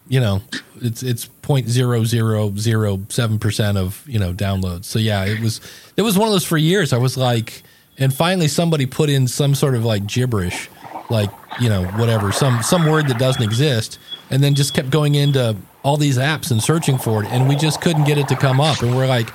[0.08, 0.42] you know,
[0.82, 4.86] it's it's point zero zero zero seven percent of you know downloads.
[4.86, 5.62] So yeah, it was
[5.98, 6.94] it was one of those for years.
[6.94, 7.64] I was like,
[7.98, 10.70] and finally somebody put in some sort of like gibberish,
[11.10, 13.98] like you know whatever some some word that doesn't exist,
[14.30, 17.56] and then just kept going into all these apps and searching for it, and we
[17.56, 19.30] just couldn't get it to come up, and we're like,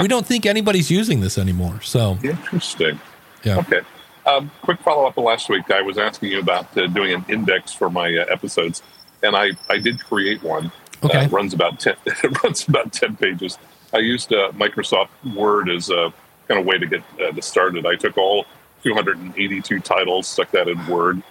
[0.00, 1.80] we don't think anybody's using this anymore.
[1.82, 3.00] So Interesting.
[3.44, 3.80] yeah, Okay.
[4.26, 5.70] Um, quick follow up last week.
[5.70, 8.82] I was asking you about uh, doing an index for my uh, episodes,
[9.22, 10.70] and I, I did create one.
[11.02, 11.24] Okay.
[11.24, 11.96] Uh, runs about ten.
[12.04, 13.58] It runs about ten pages.
[13.94, 16.12] I used uh, Microsoft Word as a
[16.48, 17.86] kind of way to get uh, this started.
[17.86, 18.44] I took all
[18.84, 21.22] 282 titles, stuck that in Word,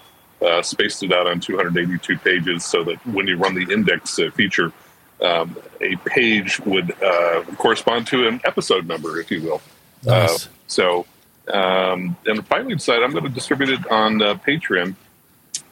[0.41, 4.29] uh, spaced it out on 282 pages, so that when you run the index uh,
[4.31, 4.73] feature,
[5.21, 9.61] um, a page would uh, correspond to an episode number, if you will.
[10.05, 10.47] Nice.
[10.47, 11.05] Uh, so,
[11.53, 14.95] um, and finally decided I'm going to distribute it on uh, Patreon.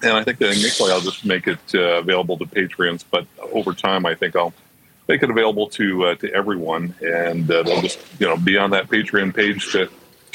[0.04, 3.74] And I think that initially I'll just make it uh, available to Patreons, but over
[3.74, 4.54] time I think I'll
[5.08, 8.72] make it available to uh, to everyone, and uh, they'll just you know be on
[8.72, 9.90] that Patreon page to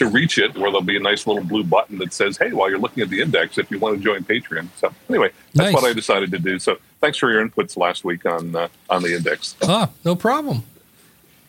[0.04, 2.68] to reach it, where there'll be a nice little blue button that says, "Hey, while
[2.70, 5.74] you're looking at the index, if you want to join Patreon." So anyway, that's Nice.
[5.74, 6.58] what I decided to do.
[6.58, 9.56] So thanks for your inputs last week on uh, on the index.
[9.62, 10.64] ah, no problem.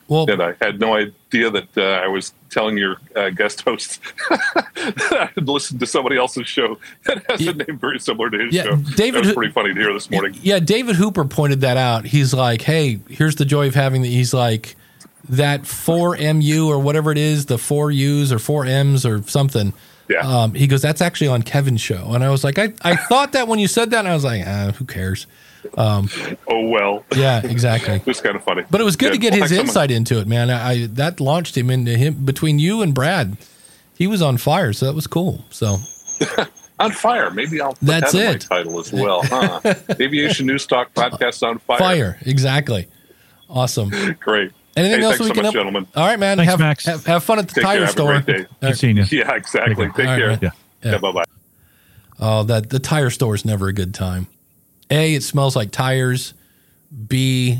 [0.10, 4.02] Well, And I had no idea that uh, I was telling your uh, guest host
[4.30, 8.38] that I had listened to somebody else's show that has a name very similar to
[8.38, 8.76] his Yeah, show.
[8.76, 10.38] David that was pretty funny to hear this morning.
[10.42, 12.04] Yeah, David Hooper pointed that out.
[12.06, 14.76] He's like, "Hey, here's the joy of having the." He's like,
[15.30, 19.74] that four mu or whatever it is, the four U's or four M's or something.
[20.10, 20.20] Yeah.
[20.20, 23.32] Um, he goes, that's actually on Kevin's show, and I was like, I, I thought
[23.32, 25.28] that when you said that, and I was like, ah, who cares?
[25.78, 27.94] Oh well, Yeah, exactly.
[27.96, 28.64] it was kind of funny.
[28.70, 30.50] But it was good to get Well, his insight into it, man.
[30.50, 33.38] I, I that launched him into him between you and Brad.
[33.98, 35.46] He was on fire, so that was cool.
[35.52, 35.78] So
[36.80, 37.30] on fire.
[37.32, 38.48] Maybe I'll put That's that in it.
[38.50, 39.22] my title as well.
[39.24, 39.62] Huh?
[40.02, 41.78] Aviation News Talk podcast on fire.
[41.80, 42.88] fire, exactly.
[43.50, 43.90] Awesome.
[44.20, 44.52] Great.
[44.76, 45.88] Anything Hey, else thanks we so can much, up- gentlemen.
[45.96, 46.38] All right, man.
[46.38, 46.86] Thanks, have, Max.
[46.86, 47.82] have have fun at the Take tire care.
[47.82, 48.22] Have a store.
[48.22, 48.46] great day.
[48.62, 49.06] Good seeing you.
[49.12, 49.76] Yeah, exactly.
[49.76, 50.28] Take All care.
[50.30, 50.52] right, man.
[50.84, 50.92] Yeah.
[50.92, 51.24] Yeah, bye bye.
[52.20, 54.28] Oh, that the tire store is never a good time.
[54.90, 56.34] A, it smells like tires.
[57.08, 57.60] B,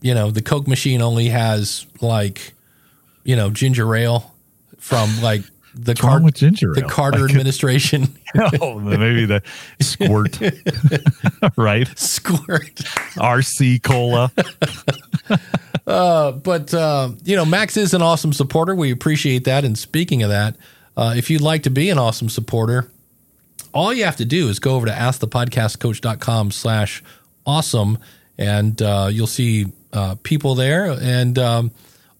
[0.00, 2.54] you know, the Coke machine only has like,
[3.24, 4.32] you know, ginger ale
[4.78, 5.42] from like
[5.84, 6.84] the Car- the?
[6.88, 8.14] Carter Like- administration.
[8.60, 9.42] oh, maybe the
[9.80, 10.38] squirt,
[11.56, 11.88] right?
[11.98, 12.74] Squirt.
[13.16, 14.30] RC cola.
[15.84, 18.74] But uh, you know, Max is an awesome supporter.
[18.74, 19.64] We appreciate that.
[19.64, 20.56] And speaking of that,
[20.96, 22.90] uh, if you'd like to be an awesome supporter,
[23.72, 27.02] all you have to do is go over to askthepodcastcoach.com slash
[27.46, 27.98] awesome
[28.38, 30.96] and uh, you'll see uh, people there.
[31.00, 31.70] And um,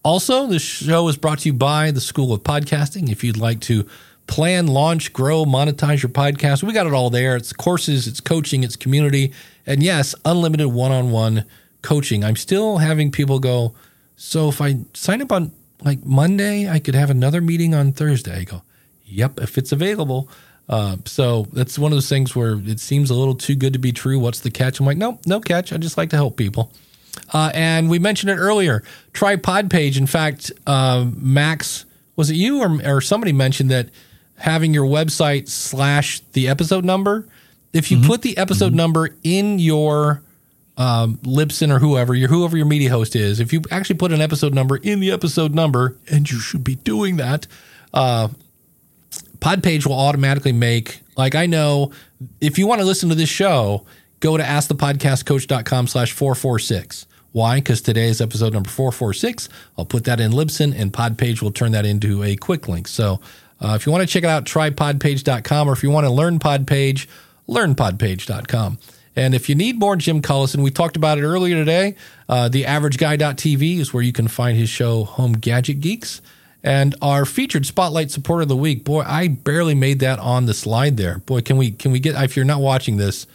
[0.02, 3.10] also, the show is brought to you by the School of Podcasting.
[3.10, 3.86] If you'd like to
[4.26, 7.36] plan, launch, grow, monetize your podcast, we got it all there.
[7.36, 9.32] It's courses, it's coaching, it's community,
[9.66, 11.44] and yes, unlimited one on one
[11.82, 12.24] coaching.
[12.24, 13.74] I'm still having people go,
[14.16, 18.40] so if I sign up on like Monday, I could have another meeting on Thursday.
[18.40, 18.62] I go,
[19.04, 20.28] yep, if it's available.
[20.68, 23.78] Uh, so that's one of those things where it seems a little too good to
[23.78, 24.18] be true.
[24.18, 24.78] What's the catch?
[24.78, 25.72] I'm like, no, no catch.
[25.72, 26.72] I just like to help people.
[27.32, 28.82] Uh, and we mentioned it earlier.
[29.12, 29.96] Try Podpage.
[29.96, 31.84] In fact, uh, Max,
[32.16, 33.88] was it you or, or somebody mentioned that
[34.36, 37.26] having your website slash the episode number,
[37.72, 40.22] if you put the episode number in your
[40.76, 44.20] um, Libsyn or whoever your whoever your media host is, if you actually put an
[44.20, 47.46] episode number in the episode number, and you should be doing that,
[47.94, 48.28] uh,
[49.38, 51.92] Podpage will automatically make like I know
[52.40, 53.84] if you want to listen to this show,
[54.20, 57.06] go to askthepodcastcoach.com slash 446.
[57.32, 57.56] Why?
[57.56, 59.48] Because today is episode number 446.
[59.78, 62.88] I'll put that in Libsyn and Podpage will turn that into a quick link.
[62.88, 63.20] So
[63.60, 66.12] uh, if you want to check it out, try podpage.com or if you want to
[66.12, 67.06] learn Podpage,
[67.46, 68.78] learn podpage.com.
[69.16, 71.96] And if you need more Jim Collison, we talked about it earlier today.
[72.28, 76.22] Uh, theaverageguy.tv is where you can find his show, Home Gadget Geeks.
[76.62, 80.54] And our featured spotlight supporter of the week, boy, I barely made that on the
[80.54, 81.18] slide there.
[81.20, 83.26] Boy, can we can we get if you're not watching this,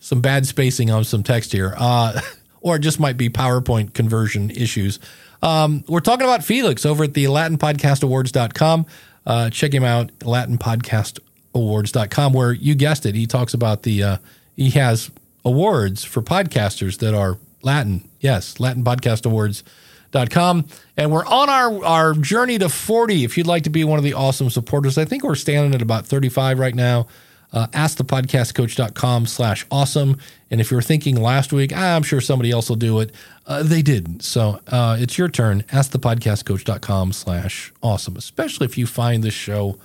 [0.00, 2.20] some bad spacing on some text here, uh,
[2.64, 4.98] or it just might be PowerPoint conversion issues.
[5.42, 8.86] Um, we're talking about Felix over at the LatinPodcastAwards.com.
[9.26, 13.14] Uh, check him out, LatinPodcastAwards.com, where you guessed it.
[13.14, 14.16] He talks about the, uh,
[14.56, 15.10] he has
[15.44, 18.08] awards for podcasters that are Latin.
[18.20, 20.64] Yes, LatinPodcastAwards.com.
[20.96, 23.24] And we're on our, our journey to 40.
[23.24, 25.82] If you'd like to be one of the awesome supporters, I think we're standing at
[25.82, 27.08] about 35 right now.
[27.54, 30.18] Uh, askthepodcastcoach.com slash awesome.
[30.50, 33.12] And if you were thinking last week, ah, I'm sure somebody else will do it.
[33.46, 34.22] Uh, they didn't.
[34.24, 35.62] So uh, it's your turn.
[35.64, 39.78] Askthepodcastcoach.com slash awesome, especially if you find this show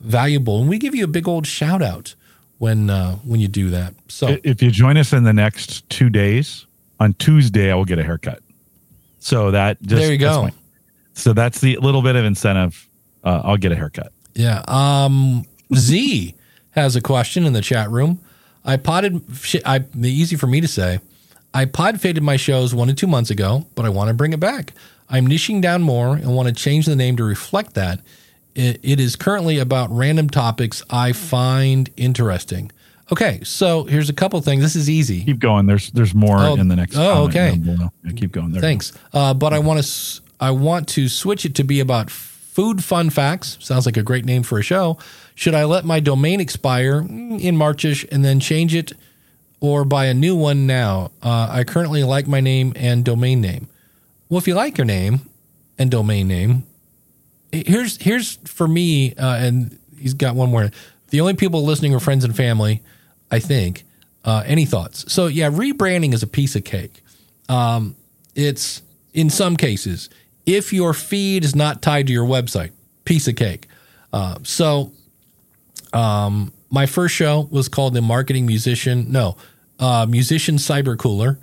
[0.00, 0.60] valuable.
[0.60, 2.14] And we give you a big old shout out
[2.58, 3.94] when uh, when you do that.
[4.08, 6.66] So If you join us in the next two days,
[7.00, 8.42] on Tuesday, I will get a haircut.
[9.20, 10.42] So that just There you that's go.
[10.44, 10.52] my-
[11.14, 12.86] so that's the little bit of incentive.
[13.24, 14.12] Uh, I'll get a haircut.
[14.34, 14.62] Yeah.
[14.68, 15.44] Um,
[15.74, 16.34] Z
[16.76, 18.20] has a question in the chat room.
[18.64, 19.22] I potted,
[19.64, 20.98] I, easy for me to say,
[21.54, 24.32] I pod faded my shows one to two months ago, but I want to bring
[24.32, 24.72] it back.
[25.08, 28.00] I'm niching down more and want to change the name to reflect that.
[28.54, 32.72] It, it is currently about random topics I find interesting.
[33.12, 34.62] Okay, so here's a couple things.
[34.62, 35.22] This is easy.
[35.24, 35.66] Keep going.
[35.66, 36.96] There's there's more Oh, in the next.
[36.96, 37.52] oh, okay.
[37.54, 38.50] Yeah, keep going.
[38.50, 38.60] There.
[38.60, 38.92] Thanks.
[39.12, 42.10] Uh, but I want to I want to switch it to be about
[42.56, 43.58] food fun facts.
[43.60, 44.96] Sounds like a great name for a show.
[45.34, 48.94] Should I let my domain expire in Marchish and then change it,
[49.60, 51.10] or buy a new one now?
[51.22, 53.68] Uh, I currently like my name and domain name.
[54.30, 55.20] Well, if you like your name
[55.76, 56.64] and domain name,
[57.52, 60.70] here's here's for me, uh, and he's got one more.
[61.10, 62.82] The only people listening are friends and family,
[63.30, 63.84] I think.
[64.24, 65.12] Uh, any thoughts?
[65.12, 67.02] So yeah, rebranding is a piece of cake.
[67.50, 67.96] Um,
[68.34, 68.80] it's
[69.12, 70.08] in some cases
[70.46, 72.70] if your feed is not tied to your website,
[73.04, 73.66] piece of cake.
[74.12, 74.92] Uh, so
[75.92, 79.10] um, my first show was called the Marketing Musician.
[79.10, 79.36] No,
[79.78, 81.38] uh, Musician Cyber Cooler.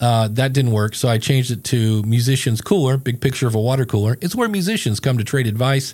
[0.00, 2.96] Uh, that didn't work, so I changed it to Musicians Cooler.
[2.96, 4.16] Big picture of a water cooler.
[4.20, 5.92] It's where musicians come to trade advice.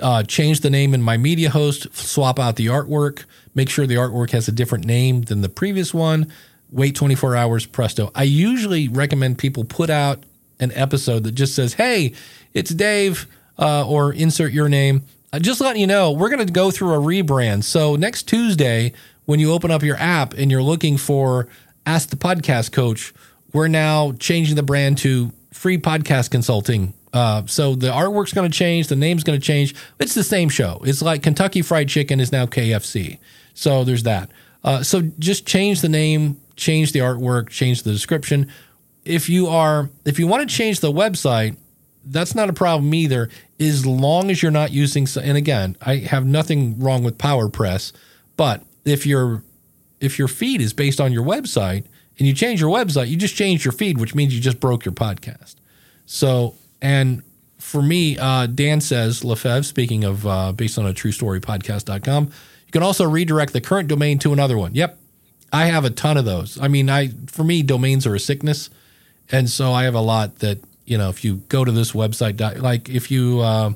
[0.00, 1.92] Uh, change the name in my media host.
[1.96, 3.24] Swap out the artwork.
[3.54, 6.32] Make sure the artwork has a different name than the previous one.
[6.70, 7.66] Wait 24 hours.
[7.66, 8.12] Presto.
[8.14, 10.22] I usually recommend people put out
[10.60, 12.12] an episode that just says, "Hey,
[12.54, 13.26] it's Dave,"
[13.58, 15.02] uh, or insert your name.
[15.32, 17.64] Uh, just letting you know, we're going to go through a rebrand.
[17.64, 18.92] So next Tuesday,
[19.24, 21.48] when you open up your app and you're looking for
[21.84, 23.12] Ask the Podcast Coach,
[23.52, 26.94] we're now changing the brand to Free Podcast Consulting.
[27.12, 29.74] Uh, so the artwork's going to change, the name's going to change.
[29.98, 30.80] It's the same show.
[30.84, 33.18] It's like Kentucky Fried Chicken is now KFC.
[33.54, 34.30] So there's that.
[34.62, 38.50] Uh, so just change the name, change the artwork, change the description.
[39.06, 41.56] If you are, if you want to change the website,
[42.04, 43.28] that's not a problem either,
[43.58, 45.06] as long as you're not using.
[45.20, 47.92] And again, I have nothing wrong with PowerPress,
[48.36, 49.42] but if your
[50.00, 51.84] if your feed is based on your website
[52.18, 54.84] and you change your website, you just change your feed, which means you just broke
[54.84, 55.56] your podcast.
[56.04, 57.22] So, and
[57.58, 62.24] for me, uh, Dan says, Lefebvre, speaking of uh, based on a true story podcast.com,
[62.24, 64.74] you can also redirect the current domain to another one.
[64.74, 64.98] Yep.
[65.52, 66.58] I have a ton of those.
[66.60, 68.70] I mean, I for me, domains are a sickness.
[69.30, 72.60] And so I have a lot that, you know, if you go to this website,
[72.60, 73.72] like if you, uh,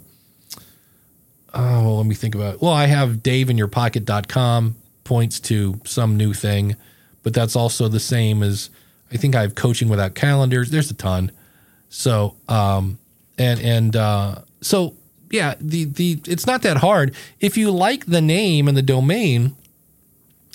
[1.55, 2.63] oh, well, let me think about it.
[2.63, 6.77] Well, I have daveinyourpocket.com points to some new thing,
[7.23, 8.71] but that's also the same as
[9.13, 10.71] I think I have coaching without calendars.
[10.71, 11.33] There's a ton.
[11.89, 12.99] So, um,
[13.37, 14.95] and, and, uh, so
[15.31, 17.15] yeah, the, the, it's not that hard.
[17.41, 19.57] If you like the name and the domain,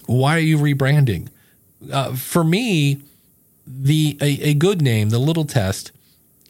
[0.06, 1.30] why are you rebranding?
[1.92, 3.02] Uh, for me,
[3.66, 5.92] the a, a good name, the little test,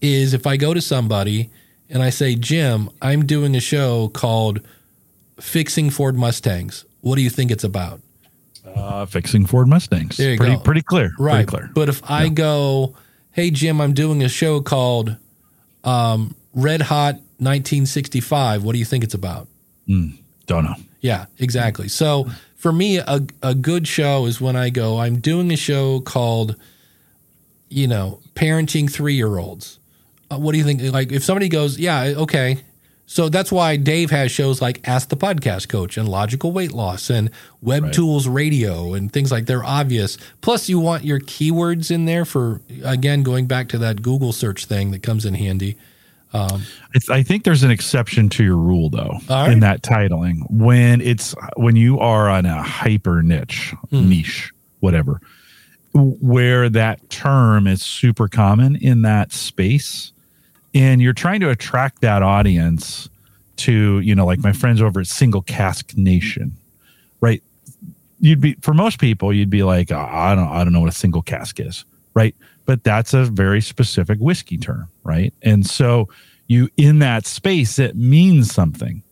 [0.02, 1.50] is if I go to somebody
[1.90, 4.62] and I say, Jim, I'm doing a show called
[5.40, 6.86] Fixing Ford Mustangs.
[7.02, 8.02] What do you think it's about?
[8.66, 10.18] Uh, fixing Ford Mustangs.
[10.18, 10.62] There you pretty go.
[10.62, 11.14] pretty clear.
[11.20, 11.48] Right.
[11.48, 11.72] Pretty clear.
[11.74, 12.96] But if I go,
[13.32, 15.16] hey, Jim, I'm doing a show called
[15.84, 18.64] um, Red Hot 1965.
[18.64, 19.48] What do you think it's about?
[19.88, 20.76] Don't know.
[21.02, 21.88] Yeah, exactly.
[21.88, 26.00] So for me, a, a good show is when I go, I'm doing a show
[26.00, 26.56] called,
[27.76, 29.80] you know, Parenting Three Year Olds.
[30.32, 30.82] Uh, what do you think?
[30.82, 32.58] Like, if somebody goes, yeah, okay.
[33.06, 37.10] So that's why Dave has shows like Ask the Podcast Coach and Logical Weight Loss
[37.12, 37.30] and
[37.62, 40.18] Web Tools Radio and things like they're obvious.
[40.42, 44.66] Plus, you want your keywords in there for, again, going back to that Google search
[44.66, 45.78] thing that comes in handy.
[46.34, 46.48] I,
[46.94, 49.52] th- I think there's an exception to your rule though right.
[49.52, 54.10] in that titling when it's when you are on a hyper niche Hmm.
[54.10, 54.52] niche
[54.82, 55.22] whatever
[55.96, 60.12] where that term is super common in that space
[60.74, 63.10] and you're trying to attract that audience
[63.56, 64.60] to you know like my mm-hmm.
[64.60, 66.52] friends over at single cask nation
[67.22, 67.42] right
[68.20, 70.90] you'd be for most people you'd be like "Oh, i don't i don't know what
[70.90, 72.36] a single cask is right
[72.66, 75.34] but that's a very specific whiskey term, right?
[75.42, 76.10] And so
[76.48, 79.04] you in that space, it means something.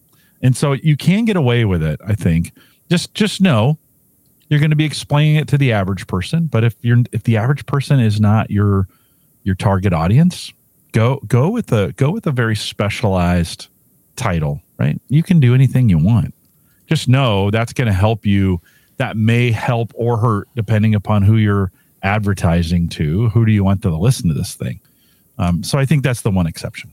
[0.41, 2.51] And so you can get away with it, I think.
[2.89, 3.77] Just just know
[4.53, 7.37] you're going to be explaining it to the average person, but if you're if the
[7.37, 8.87] average person is not your
[9.43, 10.53] your target audience,
[10.91, 13.67] go go with a go with a very specialized
[14.15, 15.01] title, right?
[15.09, 16.35] You can do anything you want.
[16.85, 18.61] Just know that's going to help you
[18.97, 21.71] that may help or hurt depending upon who you're
[22.03, 23.29] advertising to.
[23.29, 24.79] Who do you want to listen to this thing?
[25.39, 26.91] Um, so I think that's the one exception.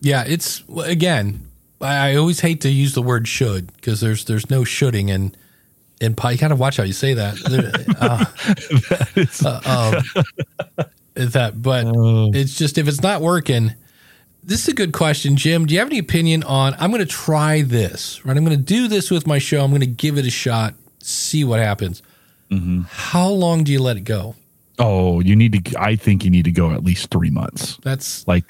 [0.00, 1.48] Yeah, it's again.
[1.80, 5.08] I always hate to use the word should because there's there's no shoulding
[6.00, 7.34] and and you gotta watch how you say that.
[8.00, 8.24] Uh,
[9.44, 10.74] uh, um,
[11.14, 11.86] that, but
[12.34, 13.72] it's just if it's not working.
[14.42, 15.64] This is a good question, Jim.
[15.64, 16.74] Do you have any opinion on?
[16.78, 18.22] I'm going to try this.
[18.26, 19.64] Right, I'm going to do this with my show.
[19.64, 20.74] I'm going to give it a shot.
[21.00, 22.02] See what happens.
[22.88, 24.36] How long do you let it go?
[24.78, 25.80] Oh, you need to.
[25.80, 27.78] I think you need to go at least three months.
[27.82, 28.44] That's Like,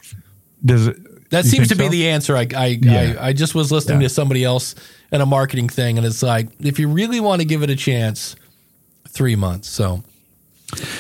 [0.65, 0.97] does it?
[1.31, 2.37] That seems to think be the answer.
[2.37, 3.17] I I, Yeah.
[3.21, 4.09] I I just was listening Yeah.
[4.09, 4.75] to somebody else
[5.13, 7.77] in a marketing thing, and it's like if you really want to give it a
[7.77, 8.37] chance,
[9.09, 9.69] three months.
[9.69, 10.03] So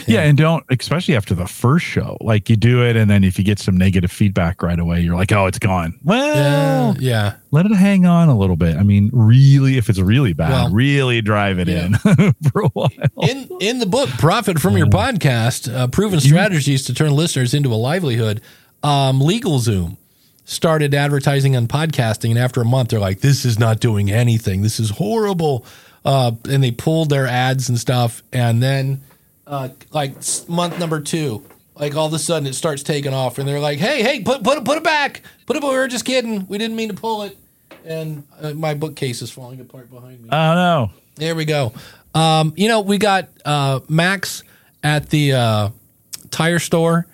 [0.06, 2.16] Yeah, and don't especially after the first show.
[2.20, 5.16] Like you do it, and then if you get some negative feedback right away, you're
[5.16, 8.76] like, "Oh, it's gone." Well, yeah, yeah, let it hang on a little bit.
[8.76, 11.86] I mean, really, if it's really bad, Well, really drive it yeah.
[11.86, 11.94] in
[12.52, 12.90] for a while.
[13.22, 17.72] in in the book "Profit from Your Podcast: uh, Proven Strategies to Turn Listeners into
[17.72, 18.42] a Livelihood,"
[18.84, 19.96] um, LegalZoom
[20.44, 24.62] started advertising on podcasting, and after a month, they're like, "This is not doing anything.
[24.62, 25.64] This is horrible,"
[26.04, 29.02] uh, and they pulled their ads and stuff, and then
[29.46, 30.14] uh, like
[30.48, 31.44] month number two.
[31.76, 34.44] Like all of a sudden, it starts taking off, and they're like, "Hey, hey, put
[34.44, 35.62] put it- put it back, put it.
[35.62, 36.46] We were just kidding.
[36.46, 37.36] We didn't mean to pull it."
[37.84, 40.28] And uh, my bookcase is falling apart behind me.
[40.30, 41.72] Oh no, There we go.
[42.14, 44.42] Um, you know, we got uh, Max
[44.84, 45.68] at the uh,
[46.30, 47.06] tire store,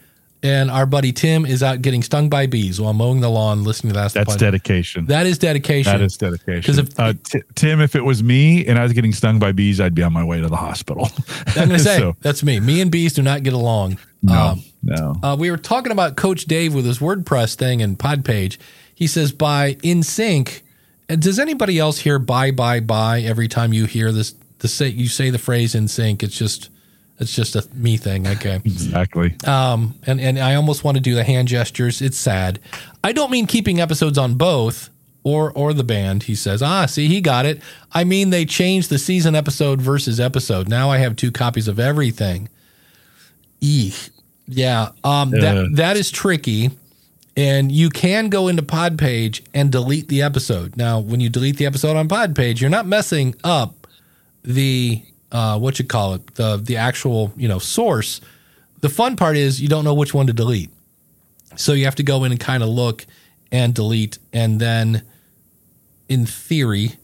[0.43, 3.93] and our buddy Tim is out getting stung by bees while mowing the lawn, listening
[3.93, 4.13] to that.
[4.15, 5.07] that's dedication.
[5.07, 5.93] That is dedication.
[5.93, 6.63] That is dedication.
[6.63, 9.53] 'Cause if- uh, T- Tim, if it was me and I was getting stung by
[9.53, 11.11] bees, I'd be on my way to the hospital.
[11.49, 12.59] I'm going to say So, that's me.
[12.61, 13.99] Me and bees do not get along.
[14.23, 15.17] no, Um, no.
[15.23, 18.57] Uh, we were talking about Coach Dave with his WordPress thing and Podpage.
[18.95, 20.63] He says by in sync.
[21.09, 24.35] Does anybody else hear bye bye bye every time you hear this?
[24.61, 26.23] The say you say the phrase in sync.
[26.23, 26.69] It's just
[27.21, 28.27] it's just a me thing.
[28.27, 28.57] Okay.
[28.65, 29.37] exactly.
[29.47, 32.01] Um, and and I almost want to do the hand gestures.
[32.01, 32.59] It's sad.
[33.05, 34.89] I don't mean keeping episodes on both
[35.23, 36.25] or or the band.
[36.25, 37.63] He says, ah, see, he got it.
[37.93, 40.69] I mean they changed the season episode versus episode.
[40.69, 42.49] Now I have two copies of everything.
[43.61, 44.11] Eek.
[44.49, 44.91] Yeah.
[45.05, 46.71] Um, that that is tricky.
[47.37, 50.77] And you can go into Podpage and delete the episode.
[50.77, 53.87] Now, when you delete the episode on Podpage, you're not messing up
[54.43, 55.03] the
[55.33, 58.21] uh, what you call it, the the actual you know source.
[58.81, 60.71] The fun part is you don't know which one to delete,
[61.57, 63.07] so you have to go in and kind of look
[63.53, 65.03] and delete, and then
[66.09, 66.97] in theory,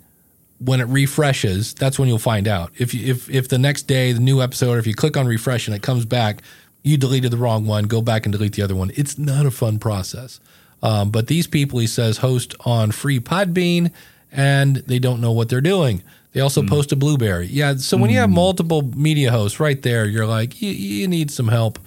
[0.59, 2.73] when it refreshes, that's when you'll find out.
[2.79, 5.69] If if if the next day the new episode, or if you click on refresh
[5.69, 6.43] and it comes back,
[6.83, 7.85] you deleted the wrong one.
[7.85, 8.91] Go back and delete the other one.
[8.95, 10.41] It's not a fun process.
[10.83, 13.91] Um, but these people, he says, host on free Podbean,
[14.31, 16.03] and they don't know what they're doing.
[16.37, 17.47] They also post a Blubrry.
[17.47, 17.77] Yeah.
[17.77, 21.49] So when you have multiple media hosts right there, you're like, you, you need some
[21.49, 21.79] help,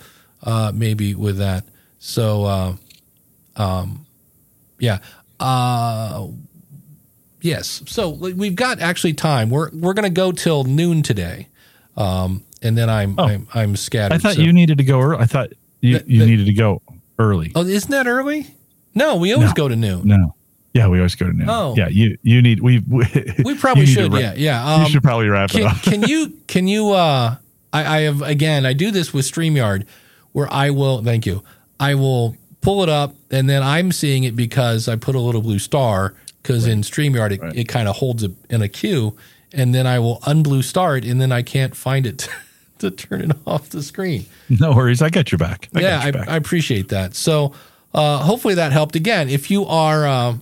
[0.42, 1.66] uh, maybe with that.
[2.00, 2.76] So, uh,
[3.58, 4.08] um,
[4.80, 5.02] yeah.
[5.40, 6.30] Uh,
[7.42, 7.84] yes.
[7.86, 9.52] So we've got actually time.
[9.52, 11.48] We're we're gonna go till noon today,
[11.96, 13.26] um, and then I'm Oh.
[13.26, 14.16] I'm, I'm scattered.
[14.16, 15.00] I thought so- you needed to go.
[15.00, 15.20] Early.
[15.22, 15.50] I thought
[15.82, 16.82] you, That- you needed to go
[17.20, 17.52] early.
[17.54, 18.48] Oh, isn't that early?
[18.96, 19.54] No, we always No.
[19.54, 20.08] go to noon.
[20.08, 20.34] No.
[20.74, 21.50] Yeah, we always go to noon.
[21.50, 21.74] Oh.
[21.76, 23.06] Yeah, you you need we we,
[23.44, 24.14] We probably to should.
[24.14, 24.74] wrap- Yeah, yeah.
[24.76, 25.82] Um, you should probably wrap it up.
[25.82, 27.36] can you can you uh
[27.74, 29.86] I, I have again I do this with StreamYard
[30.32, 31.44] where I will thank you.
[31.80, 35.42] I will pull it up and then I'm seeing it because I put a little
[35.42, 36.14] blue star
[36.44, 37.56] because in StreamYard it, Right.
[37.56, 39.16] it kind of holds it in a queue
[39.54, 42.28] and then I will unblue star it and then I can't find it
[42.80, 44.26] to turn it off the screen.
[44.50, 45.68] no worries, I got your back.
[45.74, 46.28] I yeah, got your back.
[46.30, 47.16] I, I appreciate that.
[47.16, 47.54] So
[47.94, 48.96] uh, hopefully that helped.
[48.96, 50.36] Again, if you are, uh,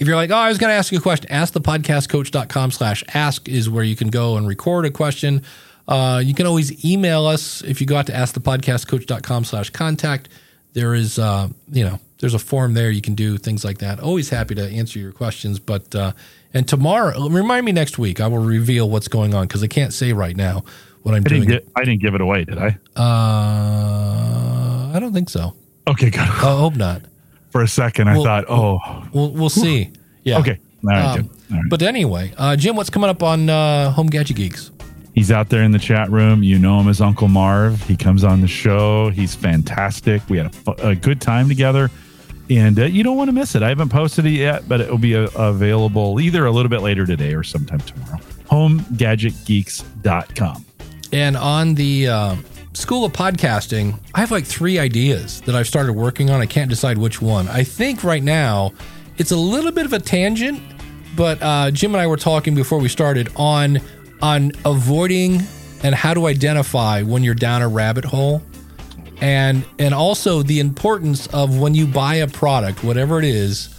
[0.00, 2.70] if you're like, oh, I was going to ask you a question, ask the podcastcoach.com
[2.72, 5.42] slash ask is where you can go and record a question.
[5.86, 10.28] Uh, you can always email us if you go out to askthepodcastcoach.com slash contact.
[10.72, 12.90] There is, uh, you know, there's a form there.
[12.90, 13.98] You can do things like that.
[14.00, 15.58] Always happy to answer your questions.
[15.58, 16.12] But, uh,
[16.54, 19.92] and tomorrow, remind me next week, I will reveal what's going on because I can't
[19.92, 20.64] say right now
[21.02, 21.58] what I'm I didn't doing.
[21.60, 22.78] get I didn't give it away, did I?
[22.96, 25.54] uh, I don't think so.
[25.88, 26.20] Okay, good.
[26.20, 27.02] I hope not.
[27.50, 28.78] For a second, I Well- thought, oh,
[29.12, 29.90] We'll we'll see.
[30.24, 30.38] Yeah.
[30.38, 30.58] okay.
[30.84, 31.30] All right, Um.
[31.52, 31.66] All right.
[31.68, 34.70] But anyway, uh, Jim, what's coming up on uh, Home Gadget Geeks?
[35.14, 36.42] He's out there in the chat room.
[36.44, 37.82] You know him as Uncle Marv.
[37.82, 39.10] He comes on the show.
[39.10, 40.22] He's fantastic.
[40.30, 41.90] We had a, a good time together,
[42.48, 43.62] and uh, you don't want to miss it.
[43.62, 46.80] I haven't posted it yet, but it will be uh, available either a little bit
[46.82, 48.20] later today or sometime tomorrow.
[48.50, 50.64] HomeGadgetGeeks.com.
[51.12, 55.92] And on the um, School of Podcasting, I have like three ideas that I've started
[55.94, 56.40] working on.
[56.40, 57.48] I can't decide which one.
[57.48, 58.72] I think right now
[59.18, 60.62] it's a little bit of a tangent,
[61.16, 63.80] but uh, Jim and I were talking before we started on
[64.22, 65.42] on avoiding
[65.82, 68.40] and how to identify when you're down a rabbit hole,
[69.20, 73.74] and and also the importance of when you buy a product, whatever it is,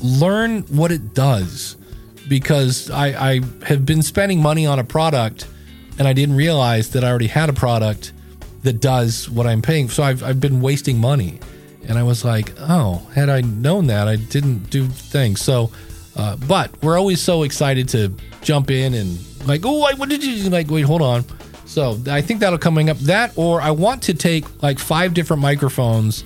[0.00, 1.76] learn what it does
[2.28, 5.46] because I, I have been spending money on a product
[5.98, 8.12] and I didn't realize that I already had a product
[8.62, 9.88] that does what I'm paying.
[9.88, 11.40] So I've, I've been wasting money.
[11.88, 15.40] And I was like, oh, had I known that, I didn't do things.
[15.40, 15.72] So,
[16.16, 20.48] uh, but we're always so excited to jump in and like, oh, what did you
[20.48, 20.70] like?
[20.70, 21.24] Wait, hold on.
[21.66, 22.98] So I think that'll coming up.
[22.98, 26.22] That or I want to take like five different microphones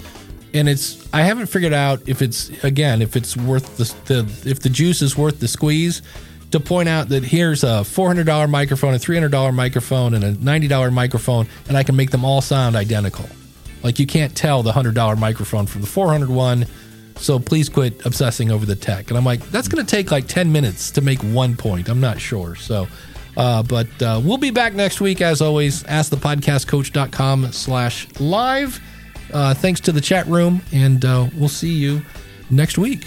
[0.56, 4.60] and it's I haven't figured out if it's again if it's worth the, the if
[4.60, 6.02] the juice is worth the squeeze
[6.50, 11.48] to point out that here's a $400 microphone, a $300 microphone, and a $90 microphone,
[11.68, 13.28] and I can make them all sound identical.
[13.82, 16.66] Like you can't tell the $100 microphone from the 400 one.
[17.16, 19.08] So please quit obsessing over the tech.
[19.08, 21.88] And I'm like, that's going to take like 10 minutes to make one point.
[21.88, 22.56] I'm not sure.
[22.56, 22.88] So,
[23.36, 25.82] uh, but uh, we'll be back next week as always.
[25.84, 28.80] AskThePodcastCoach.com slash live.
[29.32, 32.02] Uh, thanks to the chat room, and uh, we'll see you
[32.50, 33.06] next week.